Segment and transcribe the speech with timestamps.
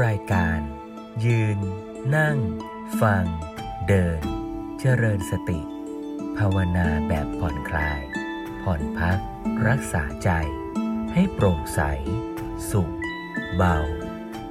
[0.00, 0.60] รายการ
[1.24, 1.58] ยืน
[2.16, 2.38] นั่ง
[3.00, 3.24] ฟัง
[3.88, 4.20] เดิน
[4.80, 5.60] เจริญสติ
[6.36, 8.00] ภาวนาแบบผ่อนคลาย
[8.62, 9.18] ผ่อนพัก
[9.68, 10.30] รักษาใจ
[11.12, 11.80] ให้โปร่งใส
[12.70, 12.94] สุข
[13.56, 13.78] เบา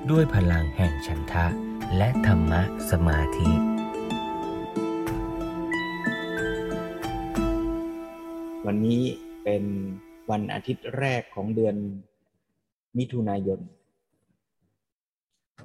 [0.09, 1.47] ด้วยพลังแห่งฉันทะ
[1.97, 2.61] และธรรมะ
[2.91, 3.51] สมาธิ
[8.65, 9.03] วันนี้
[9.43, 9.63] เป็น
[10.31, 11.75] วันอาทิตย์แรกของเดือน
[12.97, 13.61] มิถุนายน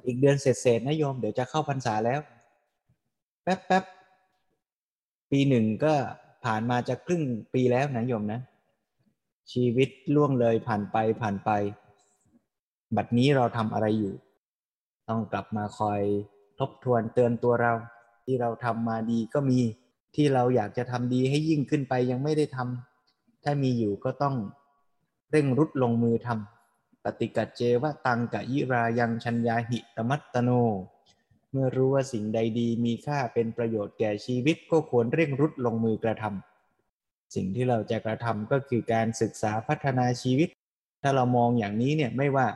[0.07, 2.19] อีกเดือนเศษๆนะโยมเดี๋ยวจะเข้าพรรษาแล้ว
[3.43, 5.93] แป๊บๆปีหนึ่งก็
[6.45, 8.39] ผ่านมาจะครึ่งปีแล้วนะโยมนะ
[9.51, 11.49] ชีวิตล่วงเลยผ่านไปผ่านไป
[12.95, 14.13] บัดนี้เราทำอะไรอยู่
[15.09, 16.01] ต้องกลับมาคอย
[16.59, 17.73] ทบทวนเตือนตัวเรา
[18.25, 19.59] ที่เราทำมาดีก็มี
[20.15, 24.35] ที่เราอยากจะทำดีให้ยิ่งขึ้นไปยังไม่ได้ทำถ้ามีอยู่ก็ต้อง
[25.31, 26.56] เร่งรุดลงมือทำ
[27.19, 30.49] ฏิกัจเจวะตังกะยิรายังชัญญาหิตมัตตโน
[31.51, 40.49] เมื่อรู้ว่าสิ่งใดดีมีค่าเป็นประโยชน์แก่ชีวิตก็ควรเร่งรุดลงมือกระทำสิ่งที่เราจะกระทำก็คือการศึกษาพัฒนาชีวิต
[41.01, 42.47] ถ้าเรามองอย่างนี้เนี่ยไม่ว่า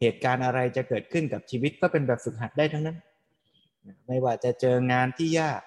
[0.00, 2.98] เหตุการณ์อะไรจะเกิดขึ้นกับชีวิตก็เป็นแบบฝึกหัดได้ทั้งนั้น
[4.06, 5.60] ไม่ว่าจะเจองานที่ยาก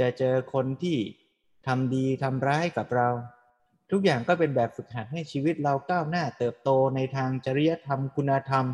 [0.00, 0.98] จะเจอคนที่
[1.66, 3.08] ทำดีทำร้ายกับเรา
[3.90, 8.64] ทุกอย่างก็เป็นแบบฝึกหัดให้ชีวิตเราก้าวหน้าเติบโตในทางจริยธรรมคุณธรรม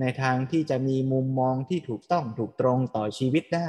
[0.00, 3.68] ในทางที่จะมีมุมมองที่ถูกต้องถูกตรงต่อชีวิตได้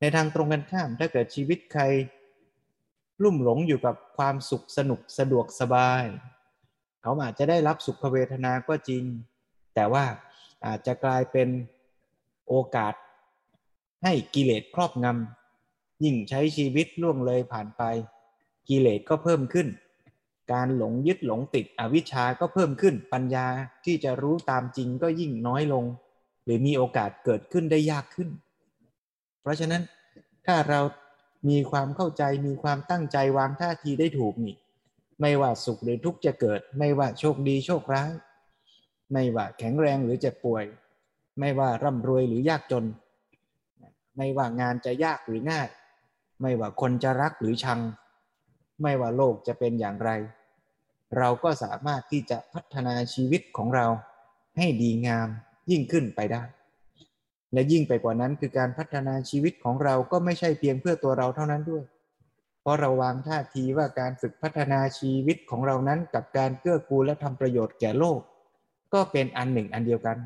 [0.00, 1.82] ในทางตรงกันข้ามถ้าเกิดชีวิตใคร
[3.22, 6.04] ลุ่มหลงอยู่กับความสุขสนุกสะดวกสบาย
[7.02, 9.04] เขาอาจจะได้รับสุขเวทนาก็จริง
[9.74, 10.04] แต่ว่า
[10.66, 11.48] อาจจะกลายเป็น
[12.48, 12.94] โอกาส
[14.02, 17.82] ให้กิเลสครอบงำยิ่งใช้ชีวิตล่วงเลยผ่านไป
[18.68, 19.68] กิเลสก็เพิ่มขึ้น
[20.52, 23.46] การหลงยึดหลงติดอวิชชาก็เพิ่มขึ้น ปัญญา
[23.84, 25.84] ที่จะรู้ตามจริงก็ยิ่งน้อยลง
[26.44, 28.28] หรือมีโอกาสเกิดขึ้นได้ยากขึ้น
[29.42, 29.82] เพราะฉะนั้น
[30.46, 30.80] ถ้าเรา
[31.48, 34.56] มีความเข้าใจมีความตั้งใจวางท่าทีได้ถูกนี่
[35.20, 38.10] ไม่ว่าสุขหรือทุกข์จะเกิด ไม่ว่าโชคดีโชคร้าย
[39.12, 40.64] ไม่ว่าแข็งแรงหรือเจ็บป่วย
[41.38, 42.84] ไม่ว่าร่ำรวยหรือยากจน
[44.16, 45.68] ไม่ว่างานจะยากหรือง่าย
[46.40, 47.80] ไม่ว่าคนจะรักหรือชัง
[48.82, 50.10] ไม่ว่าโลกจะเป็นอย่างไร
[51.18, 53.86] เราก็สามารถที่จะพัฒนาชีวิตของเรา
[54.56, 55.28] ให้ดีงาม
[55.70, 56.42] ยิ่งขึ้นไปได้
[57.52, 61.84] และยิ่งไปกว่านั้นคือการพัฒนาชีวิตของเราก็ไม่ใช่เพียงเพื่อตัวเราเท่านั้นด้วย
[62.60, 68.20] เพราะเราวางท่าทีว่าการฝึกพัฒนาชีวิตของเรานั้นกับการเกื้อกูลและทำประโยชน์แก่โลก
[68.94, 70.18] ก็เป็นอันหนึ่งอันเดียวกัน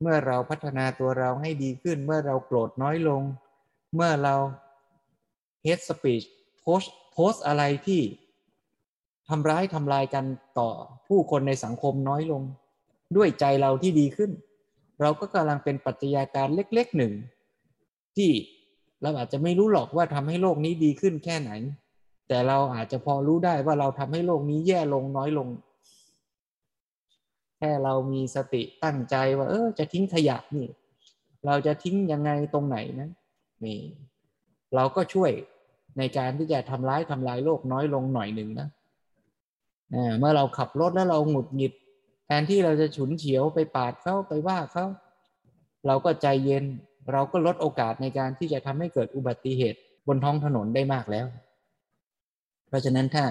[0.00, 3.22] เมื่อเราพัฒนาตัวเราให้ดีขึ้น เมื่อเราโกรธน้อยลง
[3.94, 4.34] เมื่อเรา
[5.64, 6.26] hate speech
[6.60, 6.82] โพส
[7.14, 8.00] โพสอะไรที่
[9.28, 10.24] ทำร้ายทำลายกัน
[10.58, 10.70] ต่อ
[11.08, 12.42] ผู้คนในสังคมน้อยลง
[13.16, 14.30] ด้วยใจเราที่ดีขึ้น
[15.00, 17.12] เราก็กำลังเป็นปัจจัยาการเล็กๆหนึ่ง
[18.16, 18.30] ที่
[19.02, 21.50] เราอาจจะไม่รู้หรอกว่าทำให้โลกนี้ดีขึ้นแค่ไหน
[22.28, 25.48] แต่เราอาจจะพอรู้ได้ว่าเราทำให้โลกนี้แย่ลงน้อยลง
[27.58, 30.68] แค่เรามีสติตั้งใจว่า เออจะทิ้งขยะนี่
[31.46, 33.10] เราจะทิ้งยังไงตรงไหนนะ
[33.64, 33.80] นี่
[34.74, 35.30] เราก็ช่วย
[35.98, 38.68] ในการที่จะทำร้ายทำลายโลกน้อยลงหน่อยหนึ่งนะ
[40.18, 41.72] เมื่อเราขับรถแล้วเราหงุดหงิด
[42.26, 44.86] แทนที่เราจะฉุนเฉียวไปปาดเขาไปว่าเขา
[45.86, 46.64] เราก็ใจเย็น
[47.12, 51.26] เราก็ลดโอกาสในการที่จะทำให้เกิดอุบัติเหตุบนท้องถนนได้มากแล้ว
[52.68, 53.24] เพราะฉะนั้นถ้า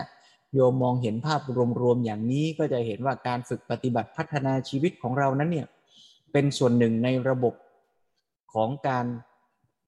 [0.54, 1.42] โยมมองเห็นภาพ
[1.82, 5.68] รวมๆอย่างนี้ก็จะเห็นว่าการฝึกปฏิบัติพัฒนาชีวิตของเรานั้นเนี่ย
[6.34, 7.54] เป็นส่วนหนึ่งในระบบ
[8.54, 9.06] ของการ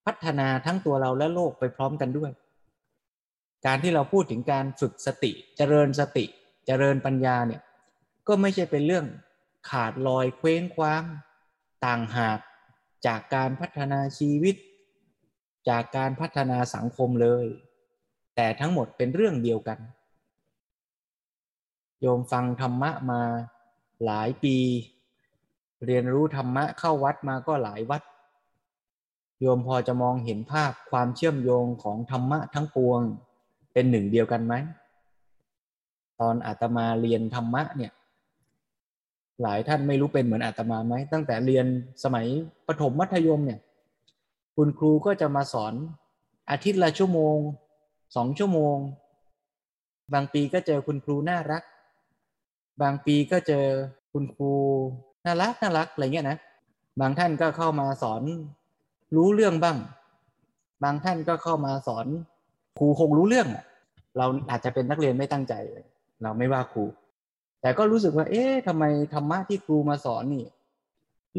[0.06, 2.32] พัฒนาทั้งตัวเราและโลกไปพร้อมกันด้วย
[3.66, 6.26] การที่เราพูดถึงการฝึกสติ เจริญสติ
[6.66, 7.62] เจริญปัญญาเนี่ย
[8.28, 9.06] ก็ไม่ใช่เป็นเรื่อง
[9.70, 11.04] ขาดลอยเคว้งคว้าง
[11.86, 12.40] ต่างหาก
[13.08, 14.56] จากการพัฒนาชีวิต
[15.70, 17.46] จากการพัฒนาสังคมเลย
[18.36, 19.80] แต่ทั้งหมดเป็นเรื่องเดียวกัน
[22.02, 23.22] โยมฟังธรรมะมา
[24.06, 24.58] หลายปี
[25.86, 28.02] เรียนรู้ธรรมะเข้าวัดมาก็หลายวัด
[29.42, 33.02] โยมพอจะมองเห็นภาพความเชื่อมโยงของธรรมะทั้งปวง
[33.76, 34.54] เป็นหนึ่งเดียวกันไหม
[36.20, 37.92] ตอนอาตมาเรียนธรรมะเนี่ย
[39.42, 41.66] หลายท่านไม่รู้เป็นเหมือนอาตมาไหม ตั้งแต่เรียน
[42.04, 42.26] สมัย
[42.68, 43.60] ประถมมัธยมเนี่ย
[44.56, 45.74] คุณครูก็จะมาสอน
[46.50, 47.38] อาทิตย์ละชั่วโมง
[48.16, 48.78] สองชั่วโมง
[50.14, 51.64] บางปีก็เจอคุณครูน่ารัก
[52.82, 53.66] บางปีก็เจอ
[54.14, 54.52] คุณครู
[55.26, 56.38] น่ารักน่ารักอะไรเงี้ยนะ
[57.02, 58.22] บางท่านก็เข้ามาสอน
[59.16, 59.78] รู้เรื่องบ้าง
[60.84, 62.08] บางท่านก็เข้ามาสอน
[62.78, 63.48] ครูคงรู้เรื่อง
[64.18, 65.54] เราอาจจะเป็นนักเรียนไม่ตั้งใจ
[66.24, 66.86] เราไม่ว่าครู
[67.62, 68.84] แต่ก็รู้สึกว่า เอ๊ะทำไม
[69.14, 70.46] ธรรมะที่ครูมาสอนนี่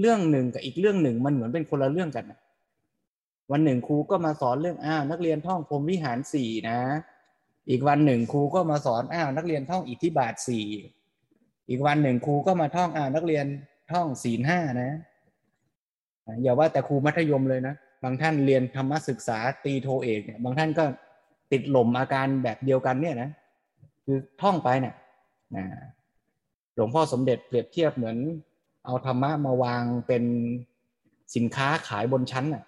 [0.00, 2.40] เรื่องหนึ่งกับอีกเรื่องหนึ่งมันเหมือนเป็นคนละเรื่องกันนะ
[3.52, 6.78] วันหนึ่งครูก็มาสอนเรื่องอ้าวนักเรียนท่องพรหมวิหารสี่นะ
[7.70, 10.66] อีกวันหนึ่งครูก็มาสอนอ้าวนักเรียนท่องอิทธิบาทสี่
[11.68, 13.46] อีกวันหนึ่งครูก็มาท่องอ้าวนักเรียน
[13.92, 14.90] ท่องศีลห้านะ
[16.42, 20.84] อย่าว่าแต่ครูมัธยมเลยนะบางท่านเรียนธรรมศึกษาตีโทเอกเนี่ยบางท่านก็
[21.52, 23.30] ติดหล่มอาการแบบเดียวกันเนี่ยนะ
[24.04, 24.94] คือท่องไปเนี่ย
[26.74, 28.16] หลวงพ่อสมเด็จเปรียบเทียบเหมือน
[28.84, 30.24] เอาธรรมะมาวางเป็น
[31.34, 32.64] สินค้าขายบนชั้นน่ะ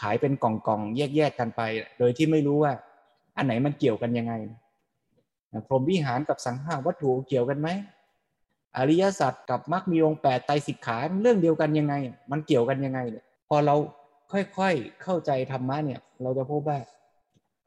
[0.00, 1.60] ขายเป็นกล่องๆ แยกๆกันไป
[1.98, 2.72] โดยที่ไม่รู้ว่า
[3.36, 4.34] อันไหนมันเกี่ยวกันยังไง
[5.66, 7.68] พรหมวิหารกับสังหาวัตถุเกี่ยวกันไหม
[8.76, 11.94] อริยสัจกับมรรคมีองค์แปดไตสิกขาเรื่องเดียวกันยังไง
[12.30, 13.74] มันเกี่ยวกันยังไงเนี่ยพอเรา
[14.32, 16.78] ค่อยๆเข้าใจธรรมะเนี่ย เราจะพบว่า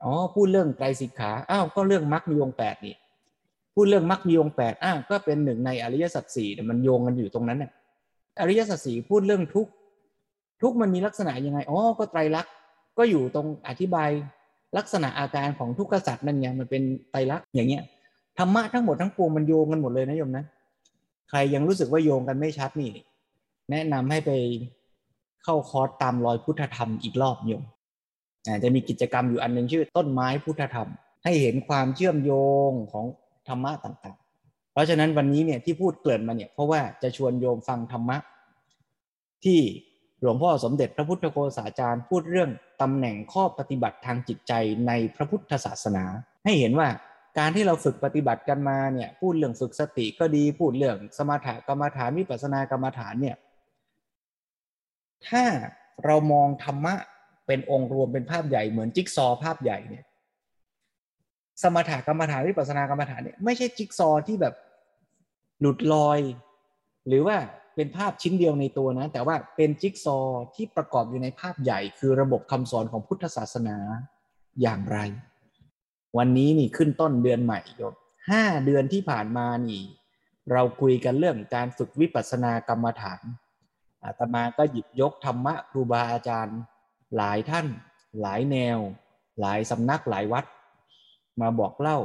[0.03, 2.95] อ๋อพูดเรื่องไตรสิกขาอ้าวก็เรื่องมรรคมีองแปดนี่
[3.75, 7.71] พูดเรื่องมรรคมีองแปดอ้าวก็เป็นหนึ่งในอริยสัจสี่มันโยงกันอยู่ตรงนั้นเนี่ย
[8.39, 9.67] อริยสัจสี่พูดเรื่องทุก
[10.61, 12.53] ทุกมันมีลักษณะยังไงอ๋อก็ไตรลักษณ์
[12.97, 14.09] ก็อยู่ตรงอธิบาย
[14.77, 17.83] ลักษณะอาการของทุกขสัจนั่นไงมันเป็นไตรลักษณ์อย่างเงี้ย
[18.37, 20.45] ธรรมะทั้งหมดทั้งปวงมันโยงกันหมดเลยนะโยมนะ
[21.29, 22.91] ใครยังรู้สึกว่าโยงกันไม่ชัดนี่
[23.71, 24.31] แนะนำให้ไป
[25.43, 27.63] เข้าคอร์สตามรอยพุทธธรรมอีกรอบโยม
[28.63, 30.89] จะมีกิจกรรมอยู่อันหนึ่งชื่อต้นไม้พุทธธรรม
[31.23, 32.31] ให้เห็นความเชื่อมโย
[32.69, 33.05] งของ
[33.47, 38.17] ธรรมะต่างๆ เพราะฉะนั้นวันนี้เนี่ยที่พูดเกริ่นมาเนี่ยเพราะว่าจะชวนโยมฟังธรรมะ
[39.45, 39.59] ที่
[40.21, 42.49] หลวงพ่อสมเด็จพระพุทธโฆษาจารย์ พูดเรื่อง
[42.81, 44.53] ตำแหน่งข้อปฏิบัติทางจิตใจ
[44.87, 46.05] ในพระพุทธศาสนา
[46.45, 46.89] ให้เห็นว่า
[47.39, 53.37] การที่เราฝึกปฏิบัติกันมาเนี่ยพูดเรื่องฝึกสติก็ดีพูดเรื่องสมถกรรมฐานวิปัสสนากรรมฐานเนี่ย
[55.27, 55.45] ถ้า
[56.05, 56.95] เรามองธรรมะ
[57.47, 60.03] เป็นองค์รวมเป็นภาพใหญ่เหมือนจิ๊กซอภาพใหญ่เนี่ย
[61.61, 64.53] สมถกรรมฐานวิปัสสนากรรมฐานเนี่ยไม่ใช่จิ๊กซอที่แบบ
[65.59, 66.19] หลุดลอย
[67.07, 67.37] หรือว่า
[67.75, 70.17] เป็นภาพชิ้นเดียวในตัวนะ แต่ว่าเป็นจิ๊กซอ
[70.55, 73.77] ที่ประกอบอยู่ในภาพใหญ่ คือระบบคำสอนของพุทธศาสนา
[74.61, 74.97] อย่างไร
[76.17, 77.93] วันนี้นี่ขึ้นต้นเดือนใหม่ยศ
[78.29, 79.81] ห้าเดือนที่ผ่านมานี่
[80.51, 83.21] เราคุยกันเรื่องการฝึกวิปัสสนากรรมฐาน
[84.03, 86.59] อาตมาก็หยิบยกธรรมะครูบาอาจารย์
[87.17, 87.67] หลายท่าน
[88.21, 88.77] หลายแนว
[89.41, 90.45] หลายสำนักหลายวัด
[91.41, 91.99] มาบอกเล่า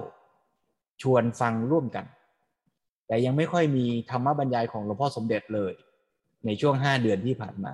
[1.02, 2.06] ชวนฟังร่วมกัน
[3.06, 5.72] แต่ยังไม่ค่อยมีธรรมบรรยายของหลวงพ่อสมเด็จเลย
[6.46, 7.72] ในช่วงห้าเดือนที่ผ่านมา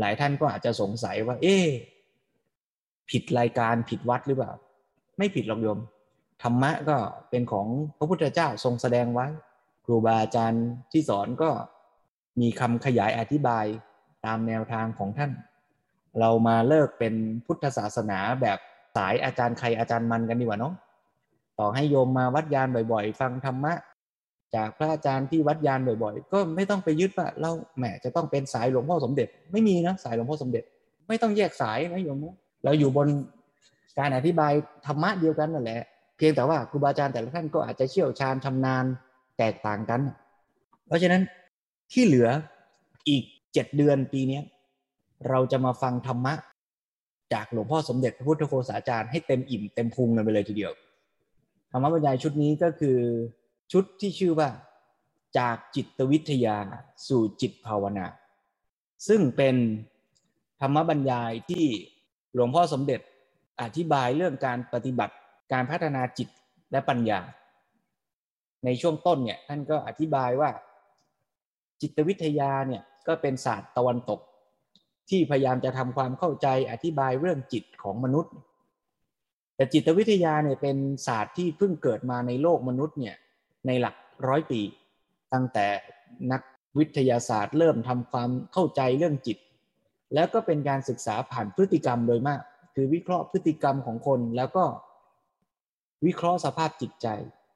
[0.00, 1.56] หลายท่านก็อาจจะสงสัยว่า เอ๊
[3.10, 4.52] ผิดรายการผิดวัดหรือเปล่า
[5.18, 5.78] ไม่ผิดหรอกโยม
[6.42, 6.96] ธรรมะก็
[7.30, 7.66] เป็นของ
[7.98, 9.26] พระพุทธเจ้าทรงแสดงไว้
[9.84, 11.50] ครูบาอาจารย์ที่สอนก็
[12.40, 13.64] มีคำขยายอธิบาย
[14.26, 15.32] ตามแนวทางของท่าน
[16.20, 17.14] เรามาเลิกเป็น
[17.46, 18.58] พุทธศาสนาแบบ
[18.96, 20.74] สายอาจารย์ใครอาจารย์มันกันดีกว่าเนาะ
[21.58, 23.72] ต่อให้โยมมาวัดยานบ่อยๆ ฟังธรรมะ
[24.54, 30.64] จากพระอาจารย์ที่วัดยานบ่อยๆ ก็ไม่ต้องไปยึดว่าเราแหมจะต้องเป็นสายหลวงพ่อสมเด็จ ไม่มีนะสายหลวงพ่อสมเด็จ
[31.08, 32.18] ไม่ต้องแยกสายนะโยม
[32.64, 33.08] เราอยู่บน
[33.98, 34.52] การอธิบาย
[34.86, 35.80] ธรรมะเดียวกันนั่นแหละ
[36.16, 38.84] เพียงแต่ว่าครูบาอาจารย์แต่ละท่านก็อาจจะเชี่ยวชาญชำนาญ
[39.38, 40.00] แตกต่างกัน
[40.86, 41.22] เพราะฉะนั้น
[41.92, 42.28] ที่เหลือ
[43.08, 43.22] อีก
[43.52, 44.40] เจ็ดเดือนปีนี้
[45.28, 46.34] เราจะมาฟังธรรมะ
[47.32, 50.72] จากหลวงพ่อสมเด็จพระพุทธโฆษาจารย์ให้เต็มอิ่มเต็มพุงกันไปเลยทีเดียว
[51.70, 52.98] ธรรมะบรรยายชุดนี้ก็คือ
[53.72, 54.48] ชุดที่ชื่อว่า
[55.38, 56.56] จากจิตวิทยา
[57.08, 58.06] สู่จิตภาวนา
[59.08, 59.56] ซึ่งเป็น
[60.60, 61.64] ธรรมบรรยายที่
[62.34, 63.00] หลวงพ่อสมเด็จ
[63.62, 65.14] อธิบายเรื่องการปฏิบัติ
[65.52, 66.28] การพัฒนาจิต
[66.72, 67.20] และปัญญา
[68.64, 70.50] ในช่วงต้นเนี่ยท่านก็อธิบายว่า
[71.80, 74.20] จิตวิทยาเนี่ยก็เป็นศาสตร์ตะวันตก
[75.10, 78.32] ที่พยายามจะทำความเข้าใจอธิบายเรื่องจิตของมนุษย์
[79.56, 83.16] แต่จิตวิทยาเนี่ยเป็นศาสตร์ที่เพิ่งเกิดมาในโลกมนุษย์เนี่ย
[83.66, 83.94] ในหลัก
[84.28, 84.60] ร้อยปี
[85.32, 85.66] ตั้งแต่
[86.32, 86.42] นัก
[86.78, 89.38] วิทยาศาสตร์เริ่มทำความเข้าใจเรื่องจิต
[90.14, 92.40] แล้วก็เป็นการศึกษาผ่านพฤติกรรมโดยมาก
[92.74, 94.64] คือวิเคราะห์พฤติกรรมของคนแล้วก็
[96.06, 97.08] วิเคราะห์สภาพจิตใจ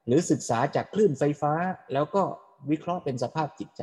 [0.07, 1.53] หรือศึกษาจากคลื่นไฟฟ้า
[1.93, 2.21] แล้วก็
[2.71, 3.81] วิเคราะห์เป็นสภาพจิตใจ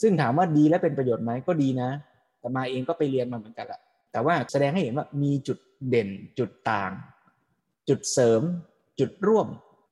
[0.00, 1.90] ซึ่งถามว่าดีและเป็นประโยชน์ไหมก็ดีนะ
[2.44, 3.80] แต่มาเองก็ไปเรียนมาเหมือนกันแหละ
[4.12, 5.58] แต่ว่าแสดงให้เห็นว่ามีจุด
[5.88, 6.08] เด่น
[6.38, 6.92] จุดต่าง
[7.88, 8.42] จุดเสริม
[9.00, 9.46] จุดร่วม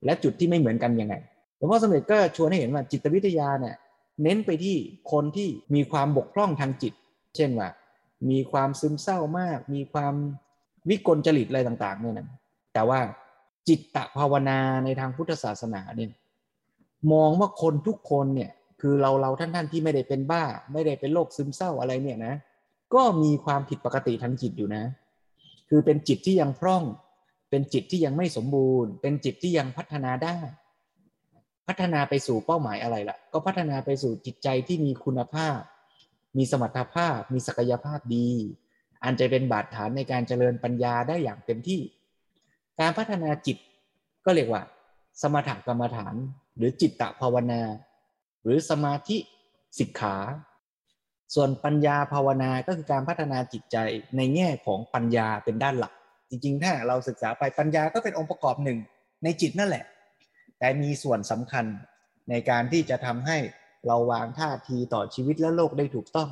[0.04, 1.14] และจุดที่ไม่เหมือนกันยังไง
[1.56, 3.76] หลวงพ่อสมเด็จก็ชวนให้เห็นว่าจิตวิทยาเนี่ย
[4.22, 4.76] เน้นไปที่
[5.12, 6.94] คนที่มีความบกพร่องทางจิต
[7.36, 7.68] เช่นว่า
[8.30, 10.14] มีความซึมเศร้ามาก มีความ
[10.88, 12.28] วิกลจริตอะไรต่างๆเนี่ยนะ
[12.74, 13.00] แต่ว่า
[13.68, 16.10] จิตตภาวนาในทางพุทธศาสนาเนี่ย
[17.12, 18.50] มองว่าคนทุกคนเนี่ย
[18.84, 22.34] คือเราเราท่านท่านที่ไม่ได้เป็นบ้า ไม่ได้เป็นโรคซึมเศร้าอะไรเนี่ยนะ
[22.94, 24.84] ก็มีความผิดปกติทางจิตอยู่นะ
[25.68, 26.84] คือเป็นจิตที่ยังพร่อง
[27.50, 30.38] เป็นจิตที่ยังไม่สมบูรณ์ เป็นจิตที่ยังพัฒนาได้
[31.66, 35.58] พัฒนาไปสู่เป้าหมายอะไรล่ะ ก็พัฒนาไปสู่จิตใจที่มีคุณภาพ
[36.36, 38.30] มีสมรรถภาพ มีศักยภาพดี
[39.04, 41.80] อันจะเป็นบาดฐานในการเจริญปัญญาได้อย่างเต็มที่
[42.80, 43.56] การพัฒนาจิต
[44.24, 44.62] ก็เรียกว่า
[45.20, 46.14] สมถกรรมฐาน
[46.56, 47.60] หรือจิตตภาวนา
[48.44, 49.16] หรือสมาธิ
[49.78, 50.16] สิกขา
[51.34, 53.76] ส่วนปัญญาภาวนาก็คือการพัฒนาจิตใจ
[54.16, 55.92] ในแง่ของปัญญาเป็นด้านหลัก
[56.30, 58.78] จริงๆ ถ้าเราศึกษาไปปัญญาก็เป็นองค์ประกอบหนึ่ง
[59.24, 59.84] ในจิตนั่นแหละ
[60.58, 61.64] แต่มีส่วนสำคัญ
[62.30, 63.38] ในการที่จะทำให้
[63.86, 66.28] เราวางท่าทีต่อชีวิตและโลกได้ถูกต้อง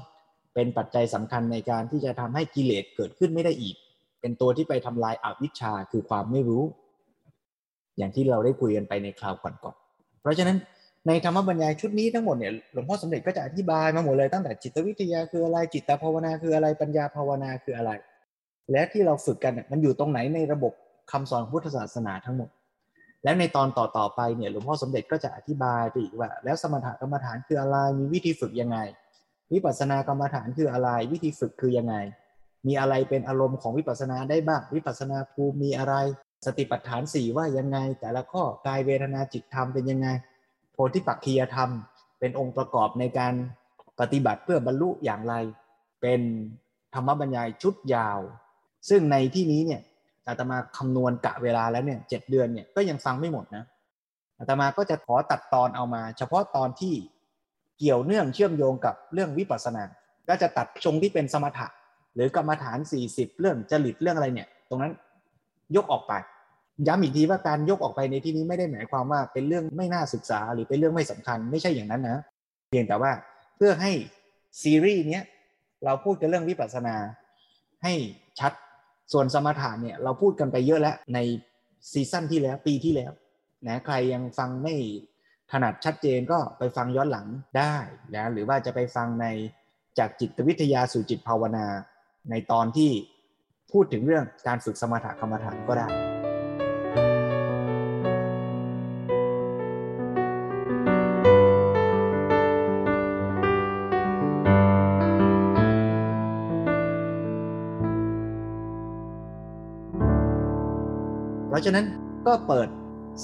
[0.55, 3.77] เป็นปัจจัยสำคัญในการที่จะทำให้กิเลสเกิดขึ้นไม่ได้อีก
[4.21, 6.65] เป็นตัวที่ไปทำลายอาวิชชาคือความไม่รู้
[7.99, 10.59] อย่างที่เราได้คุยกันไปในคราวก่อนๆเพราะฉะนั้น
[11.07, 17.91] ในธรรมบรรยายชุดนี้ทั้งหมดเนี่ยหลวงพ่อสมเด็จก็จะอธิบายมาหมดเลยตั้งแต่จิตวิทยาคืออะไรจิตภาวนาคืออะไรปัญญาภาวนาคืออะไร
[18.71, 20.73] และที่เราฝึกกันมันอยู่ตรงไหนในระบบ
[21.13, 22.49] คำสอนพุทธศาสนาทั้งหมด
[23.25, 28.79] แล้วในตอนต่อๆไปเนี่ยหลวงพ่อสมเด็จก็จะอธิบายไปอีกว่า แล้วสมถกรรมฐานคืออะไรมีวิธีฝึกยังไง
[29.53, 31.95] วิปัสสนากรรมฐานคืออะไร วิธีฝึกคือยังไง
[32.67, 35.95] มีอะไรเป็นอารมณ์ของวิปัสสนาได้บ้างวิปัสสนาภูมิมีอะไร
[36.47, 40.09] สติปัฏฐานสี่ว่ายังไง แต่ละข้อกายเวทนาจิตธรรมเป็นยังไง
[40.95, 41.71] ธิปักคียธรรม
[42.19, 43.35] เป็นองค์ประกอบในการ
[44.01, 45.35] ปฏิบัติเพื่อบรรลุอย่างไร
[46.03, 46.21] เป็น
[46.95, 48.21] ธรรมบรรยายชุดยาว
[48.89, 49.81] ซึ่งในที่นี้เนี่ย
[50.27, 53.65] อาตมาคำนวณกะเวลาแล้วเนี่ยเจ็ดเดือนเนี่ยก็ยังฟังไม่หมดนะ
[54.39, 56.95] อาตมาก็จะขอตัดตอนเอามา เฉพาะตอนที่
[57.79, 59.85] เกี่ยวเนื่องเชื่อมโยงกับเรื่องวิปัสสนา
[60.29, 61.67] ก็จะตัดชงที่เป็นสมถะ
[62.15, 64.93] หรือกรรมฐาน 40 เรื่องจริตเรื่องอะไรเนี่ย ตรงนั้น
[65.77, 66.13] ยกออกไป
[66.87, 72.23] ย้ำอีกทีว่าการยกออกไปในที่นี้ไม่ได้หมายความว่าเป็นเรื่องไม่น่าศึกษาหรือเป็นเรื่องไม่สำคัญไม่ใช่อย่างนั้นนะ
[72.71, 73.13] เพียงแต่ว่า
[73.57, 73.93] เพื่อให้
[74.63, 75.21] ซีรีส์นี้
[75.85, 76.97] เราพูดกันเรื่องวิปัสสนา
[77.85, 77.95] ให้
[78.41, 78.53] ชัด
[79.13, 81.19] ส่วนสมถะเนี่ยเราพูดกันไปเยอะแล้วใน
[81.93, 83.13] ซีซั่นที่แล้วปีที่แล้ว
[83.67, 84.75] นะใครยังฟังไม่
[85.51, 87.27] ถนัดชัดเจนก็ไปฟังย้อนหลัง
[87.59, 87.75] ได้
[88.17, 89.27] นะหรือว่าจะไปฟังใน
[89.99, 91.67] จากจิตวิทยาสู่จิตภาวนา
[92.31, 92.91] ในตอนที่
[93.73, 96.10] พูดถึงเรื่องการฝึกสมถะกรรมฐานก็ได้
[111.61, 111.89] ราะฉะนั้น
[112.27, 112.69] ก็เปิด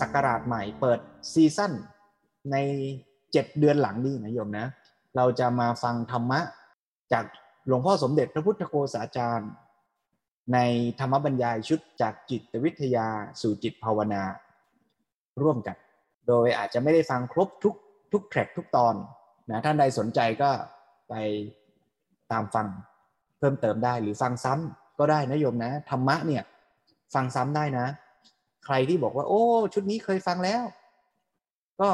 [0.01, 0.99] สักราชใหม่ เปิด
[1.33, 1.73] ซีซั่น
[2.53, 2.57] ใน
[3.33, 4.67] เจ็ดเดือนหลังนี้นะโยมนะ
[5.17, 6.41] เราจะมาฟังธรรมะ
[7.13, 7.25] จาก
[7.67, 9.51] หลวงพ่อสมเด็จพระพุทธโฆษาจารย์
[10.53, 10.59] ใน
[11.01, 13.07] ธรรมบรรยายชุดจากจิตวิทยา
[13.41, 14.23] สู่จิตภาวนา
[15.43, 15.77] ร่วมกัน
[16.29, 17.75] โดยอาจจะไม่ได้ฟังครบทุก
[18.13, 18.95] ทุกแทร็กทุกตอน
[19.51, 20.51] นะท่านใดสนใจก็
[21.09, 21.15] ไป
[22.33, 22.67] ตามฟัง
[23.39, 26.43] เพิ่มเติมได้หรือฟังซ้ำก็ได้นะโยมนะธรรมะเนี่ย
[27.15, 27.87] ฟังซ้ำได้นะ
[28.67, 29.43] ใครที่บอกว่า โอ้
[29.75, 30.63] ชุดนี้เคยฟังแล้ว
[31.81, 31.91] ก็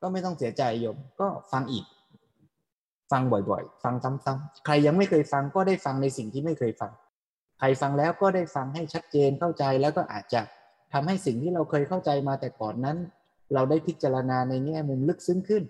[0.00, 1.84] ก็ไม่ต้องเสียใจโยม ก็ฟังอีก
[3.12, 6.92] ฟังบ่อยๆ ฟังซ้ำๆใครยังไม่เคยฟังก็ได้ฟังในสิ่งที่ไม่เคยฟัง
[7.58, 10.40] ใครฟังแล้วก็ได้ฟังให้ชัดเจนเข้าใจแล้วก็อาจจะ
[10.92, 12.96] ทำให้สิ่งที่เราเคยเข้าใจมาแต่ก่อนนั้น
[13.54, 15.62] เราได้พิจารณาในแง่มุมลึกซึ้งขึ้น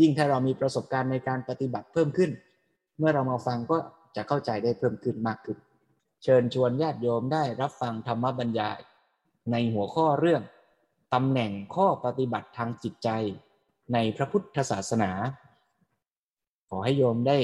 [0.00, 2.30] ยิ่งถ้าเรามีประสบการณ์ในการปฏิบัติเพิ่มขึ้น
[2.98, 3.78] เมื่อเรามาฟังก็
[4.16, 5.58] จะเข้าใจได้เพิ่มขึ้นมากขึ้น
[6.24, 8.78] เชิญชวนญาติโยมได้รับฟังธรรมบรรยาย
[9.52, 10.42] ในหัวข้อเรื่อง
[11.14, 13.08] ตำแหน่งข้อปฏิบัติทางจิตใจ
[13.92, 15.10] ในพระพุทธศาสนา
[16.68, 17.38] ขอให้โยมได้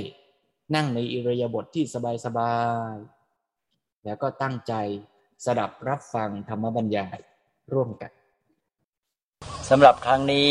[0.75, 1.85] นั่งในอิริยาบถทที่
[2.25, 2.55] สบา
[2.93, 4.75] ยๆ แล้วก็ตั้งใจ
[5.45, 7.19] สดับรับฟังธรรมบรรยาย
[7.73, 8.13] ร่วมกัน
[9.69, 10.51] สำหรับครั้งนี้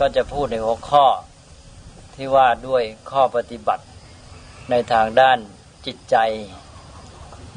[0.00, 1.04] ก็จะพูดในหัวข้อ
[2.14, 3.84] ที่ว่าด้วยข้อปฏิบัติ
[4.70, 5.38] ในทางด้าน
[5.86, 6.16] จิตใจ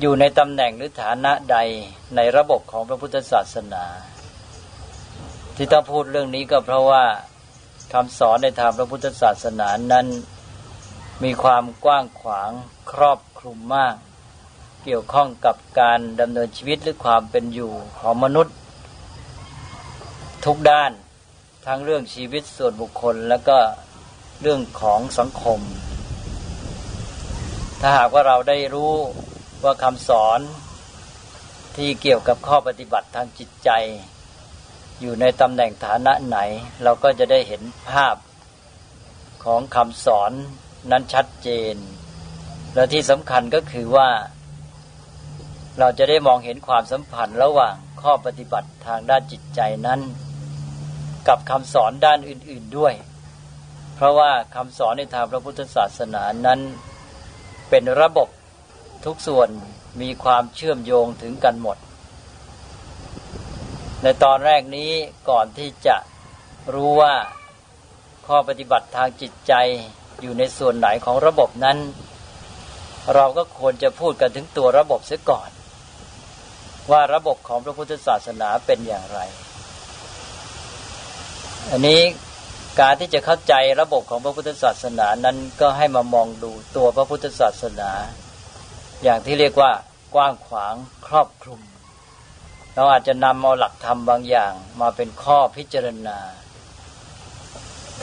[0.01, 1.57] อยู่ในตำแหน่งหรือฐานะใด
[2.15, 3.85] ในระบบของพระพุทธศาสนา
[5.55, 7.03] ที่ต้องพูดเรื่องนี้ก็เพราะว่า
[7.93, 10.07] คำสอนในทางพระพุทธศาสนานั้น
[11.23, 12.51] มีความกว้างขวาง
[12.91, 13.95] ครอบคลุมมาก
[14.83, 18.55] เกี่ยวข้องกับการดำเนินชีวิตหรือความเป็นอยู่ของมนุษย์
[20.45, 20.91] ทุกด้าน
[21.65, 23.57] ทั้งเรื่องชีวิตส่วนบุคคลแล้วก็
[24.41, 25.59] เรื่องของสังคม
[27.81, 28.93] ถ้าหากว่าเราได้รู้
[29.65, 30.39] ว่าคำสอน
[31.75, 33.69] ที่เกี่ยวกับข้อปฏิบัติทางจิตใจ
[35.01, 36.37] อยู่ในตำแหน่งฐานะไหน
[36.83, 38.15] เราก็จะได้เห็นภาพ
[39.43, 40.31] ของคำสอน
[40.91, 41.75] นั้นชัดเจน
[42.75, 44.09] และที่สำคัญก็คือว่า
[45.79, 49.99] เราจะได้มองเห็นความสัมพันธ์ระหว่างข้อปฏิบัติทางด้านจิตใจนั้น
[51.27, 52.93] กับคำสอนด้านอื่น ๆด้วย
[53.95, 56.59] เพราะว่าคำสอนในทางพระพุทธศาสนานั้น
[57.69, 58.29] เป็นระบบ
[59.05, 59.49] ทุกส่วน
[60.01, 61.77] มีความเชื่อมโยงถึงกันหมด
[64.03, 64.91] ในตอนแรกนี้
[65.29, 65.95] ก่อนที่จะ
[66.73, 67.15] รู้ว่า
[68.27, 69.53] ข้อปฏิบัติทางจิตใจ
[70.21, 71.77] อยู่ในส่วนไหนของระบบนั้น
[73.13, 75.49] เราก็ควรจะพูดกันถึงตัวระบบเสียก่อน
[76.91, 79.19] ว่าระบบของพระพุทธศาสนาเป็นอย่างไร
[81.71, 82.01] อันนี้
[82.79, 87.91] การที่จะเข้าใจระบบของพระพุทธศาสนานั้นก็ให้มามองดูตัวพระพุทธศาสนา
[89.03, 89.71] อย่างที่เรียกว่า
[90.15, 90.75] กว้างขวาง
[91.07, 91.61] ครอบคลุม
[92.75, 96.17] เราอาจจะนำเอาหลักธรรมบางอย่างมาเป็นข้อพิจารณา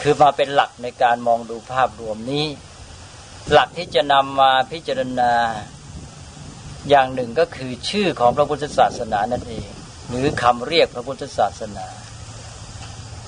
[0.00, 2.46] คือมาเป็นหลักในการมองดูภาพรวมนี้
[3.52, 5.32] หลักที่จะนำมาพิจารณา
[6.88, 9.68] อย่างหนึ่งก็คือชื่อของพระพุทธศาสนานั่นเอง
[10.08, 11.86] หรือคำเรียกพระพุทธศาสนา